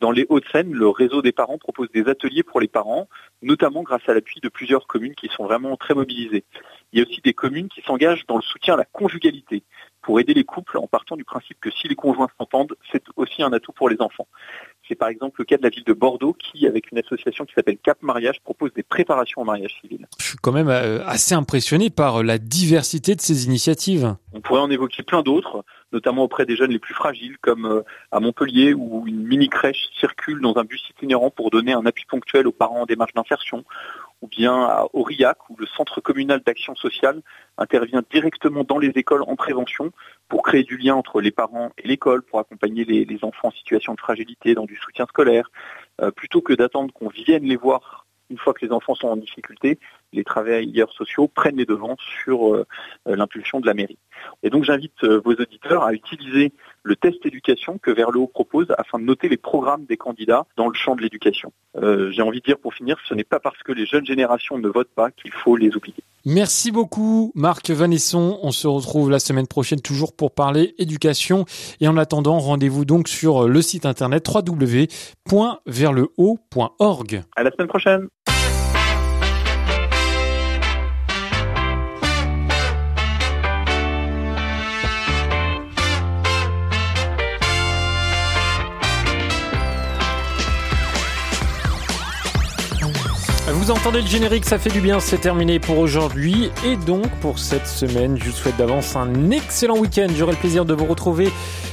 Dans 0.00 0.10
les 0.10 0.26
Hauts-de-Seine, 0.28 0.72
le 0.72 0.88
réseau 0.88 1.22
des 1.22 1.32
parents 1.32 1.58
propose 1.58 1.90
des 1.92 2.08
ateliers 2.08 2.42
pour 2.42 2.60
les 2.60 2.68
parents, 2.68 3.08
notamment 3.42 3.82
grâce 3.82 4.02
à 4.08 4.14
l'appui 4.14 4.40
de 4.40 4.48
plusieurs 4.48 4.86
communes 4.86 5.14
qui 5.14 5.28
sont 5.28 5.44
vraiment 5.44 5.76
très 5.76 5.94
mobilisées. 5.94 6.44
Il 6.92 6.98
y 6.98 7.02
a 7.02 7.06
aussi 7.08 7.20
des 7.20 7.34
communes 7.34 7.68
qui 7.68 7.82
s'engagent 7.82 8.26
dans 8.26 8.36
le 8.36 8.42
soutien 8.42 8.74
à 8.74 8.76
la 8.78 8.84
conjugalité 8.84 9.62
pour 10.02 10.18
aider 10.18 10.34
les 10.34 10.44
couples 10.44 10.78
en 10.78 10.86
partant 10.86 11.16
du 11.16 11.24
principe 11.24 11.58
que 11.60 11.70
si 11.70 11.88
les 11.88 11.94
conjoints 11.94 12.28
s'entendent, 12.38 12.74
c'est 12.90 13.04
aussi 13.16 13.42
un 13.42 13.52
atout 13.52 13.72
pour 13.72 13.88
les 13.88 14.00
enfants. 14.00 14.26
C'est 14.88 14.94
par 14.94 15.08
exemple 15.08 15.40
le 15.40 15.44
cas 15.44 15.56
de 15.56 15.62
la 15.62 15.68
ville 15.68 15.84
de 15.84 15.92
Bordeaux 15.92 16.32
qui, 16.32 16.66
avec 16.66 16.90
une 16.90 16.98
association 16.98 17.44
qui 17.44 17.54
s'appelle 17.54 17.78
Cap 17.78 18.02
Mariage, 18.02 18.40
propose 18.42 18.72
des 18.72 18.82
préparations 18.82 19.42
au 19.42 19.44
mariage 19.44 19.76
civil. 19.80 20.06
Je 20.18 20.24
suis 20.24 20.38
quand 20.38 20.52
même 20.52 20.68
euh, 20.68 21.04
assez 21.06 21.34
impressionné 21.34 21.90
par 21.90 22.22
la 22.22 22.38
diversité 22.38 23.14
de 23.14 23.20
ces 23.20 23.44
initiatives. 23.44 24.16
On 24.32 24.40
pourrait 24.40 24.60
en 24.60 24.70
évoquer 24.70 25.02
plein 25.02 25.22
d'autres, 25.22 25.64
notamment 25.92 26.24
auprès 26.24 26.46
des 26.46 26.56
jeunes 26.56 26.72
les 26.72 26.78
plus 26.78 26.94
fragiles, 26.94 27.36
comme 27.40 27.66
euh, 27.66 27.82
à 28.10 28.20
Montpellier, 28.20 28.74
où 28.74 29.04
une 29.06 29.22
mini-crèche 29.22 29.90
circule 30.00 30.40
dans 30.40 30.56
un 30.56 30.64
bus 30.64 30.82
itinérant 30.90 31.30
pour 31.30 31.50
donner 31.50 31.72
un 31.72 31.86
appui 31.86 32.04
ponctuel 32.08 32.48
aux 32.48 32.52
parents 32.52 32.82
en 32.82 32.86
démarche 32.86 33.12
d'insertion, 33.12 33.64
ou 34.22 34.28
bien 34.28 34.54
à 34.54 34.86
Aurillac, 34.92 35.38
où 35.48 35.56
le 35.56 35.66
Centre 35.66 36.00
communal 36.00 36.40
d'action 36.40 36.74
sociale 36.74 37.22
intervient 37.58 38.02
directement 38.10 38.64
dans 38.64 38.78
les 38.78 38.90
écoles 38.90 39.22
en 39.26 39.36
prévention 39.36 39.92
pour 40.28 40.42
créer 40.42 40.62
du 40.62 40.76
lien 40.76 40.94
entre 40.94 41.20
les 41.20 41.30
parents 41.30 41.70
et 41.78 41.88
l'école, 41.88 42.22
pour 42.22 42.38
accompagner 42.38 42.84
les, 42.84 43.18
enfants 43.22 43.48
en 43.48 43.52
situation 43.52 43.94
de 43.94 44.00
fragilité 44.00 44.54
dans 44.54 44.64
du 44.64 44.76
soutien 44.76 45.06
scolaire, 45.06 45.50
euh, 46.00 46.10
plutôt 46.10 46.40
que 46.40 46.52
d'attendre 46.52 46.92
qu'on 46.92 47.08
vienne 47.08 47.44
les 47.44 47.56
voir 47.56 48.06
une 48.30 48.38
fois 48.38 48.54
que 48.54 48.64
les 48.64 48.72
enfants 48.72 48.94
sont 48.94 49.08
en 49.08 49.16
difficulté, 49.16 49.78
les 50.12 50.24
travailleurs 50.24 50.92
sociaux 50.92 51.28
prennent 51.28 51.56
les 51.56 51.66
devants 51.66 51.96
sur 52.22 52.54
euh, 52.54 52.66
l'impulsion 53.06 53.60
de 53.60 53.66
la 53.66 53.74
mairie. 53.74 53.98
Et 54.42 54.50
donc 54.50 54.64
j'invite 54.64 55.04
euh, 55.04 55.20
vos 55.24 55.32
auditeurs 55.32 55.84
à 55.84 55.92
utiliser 55.92 56.52
le 56.82 56.96
test 56.96 57.24
éducation 57.24 57.78
que 57.78 57.90
Vers 57.90 58.10
le 58.10 58.20
Haut 58.20 58.26
propose 58.26 58.66
afin 58.78 58.98
de 58.98 59.04
noter 59.04 59.28
les 59.28 59.36
programmes 59.36 59.84
des 59.84 59.96
candidats 59.96 60.46
dans 60.56 60.68
le 60.68 60.74
champ 60.74 60.96
de 60.96 61.02
l'éducation. 61.02 61.52
Euh, 61.76 62.10
j'ai 62.10 62.22
envie 62.22 62.40
de 62.40 62.44
dire 62.44 62.58
pour 62.58 62.74
finir, 62.74 62.96
ce 63.08 63.14
n'est 63.14 63.24
pas 63.24 63.40
parce 63.40 63.62
que 63.62 63.72
les 63.72 63.86
jeunes 63.86 64.06
générations 64.06 64.58
ne 64.58 64.68
votent 64.68 64.94
pas 64.94 65.10
qu'il 65.10 65.32
faut 65.32 65.56
les 65.56 65.74
oublier. 65.76 66.02
Merci 66.24 66.70
beaucoup 66.70 67.32
Marc 67.34 67.70
Vanesson. 67.70 68.38
On 68.42 68.50
se 68.50 68.66
retrouve 68.66 69.10
la 69.10 69.20
semaine 69.20 69.46
prochaine 69.46 69.80
toujours 69.80 70.14
pour 70.14 70.32
parler 70.32 70.74
éducation. 70.78 71.46
Et 71.80 71.88
en 71.88 71.96
attendant, 71.96 72.38
rendez-vous 72.38 72.84
donc 72.84 73.08
sur 73.08 73.48
le 73.48 73.62
site 73.62 73.86
internet 73.86 74.28
www.verlehaut.org. 74.28 77.22
À 77.36 77.42
la 77.42 77.50
semaine 77.50 77.68
prochaine. 77.68 78.08
Vous 93.70 93.76
entendez 93.76 94.00
le 94.00 94.08
générique, 94.08 94.46
ça 94.46 94.58
fait 94.58 94.70
du 94.70 94.80
bien, 94.80 94.98
c'est 94.98 95.18
terminé 95.18 95.60
pour 95.60 95.78
aujourd'hui 95.78 96.50
et 96.66 96.74
donc 96.74 97.08
pour 97.20 97.38
cette 97.38 97.68
semaine. 97.68 98.18
Je 98.18 98.24
vous 98.24 98.36
souhaite 98.36 98.56
d'avance 98.56 98.96
un 98.96 99.30
excellent 99.30 99.78
week-end. 99.78 100.08
J'aurai 100.12 100.32
le 100.32 100.38
plaisir 100.38 100.64
de 100.64 100.74
vous 100.74 100.86
retrouver 100.86 101.30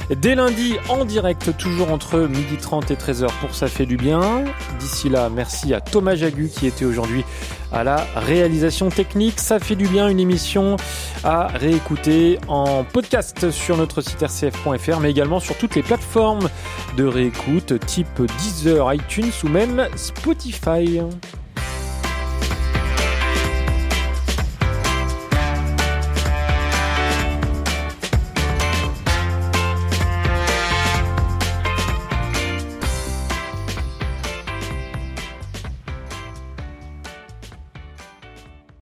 dès 0.08 0.36
lundi 0.36 0.76
en 0.88 1.04
direct, 1.04 1.56
toujours 1.58 1.90
entre 1.90 2.20
12h30 2.20 2.92
et 2.92 2.94
13h 2.94 3.26
pour 3.40 3.52
Ça 3.52 3.66
fait 3.66 3.84
du 3.84 3.96
bien. 3.96 4.44
D'ici 4.78 5.08
là, 5.08 5.28
merci 5.28 5.74
à 5.74 5.80
Thomas 5.80 6.14
Jagu 6.14 6.48
qui 6.48 6.68
était 6.68 6.84
aujourd'hui 6.84 7.24
à 7.72 7.82
la 7.82 8.06
réalisation 8.14 8.90
technique. 8.90 9.40
Ça 9.40 9.58
fait 9.58 9.74
du 9.74 9.88
bien, 9.88 10.06
une 10.06 10.20
émission 10.20 10.76
à 11.24 11.48
réécouter 11.48 12.38
en 12.46 12.84
podcast 12.84 13.50
sur 13.50 13.76
notre 13.76 14.02
site 14.02 14.22
rcf.fr, 14.22 15.00
mais 15.00 15.10
également 15.10 15.40
sur 15.40 15.58
toutes 15.58 15.74
les 15.74 15.82
plateformes 15.82 16.48
de 16.96 17.02
réécoute 17.02 17.72
type 17.86 18.22
Deezer, 18.38 18.94
iTunes 18.94 19.32
ou 19.42 19.48
même 19.48 19.88
Spotify. 19.96 21.00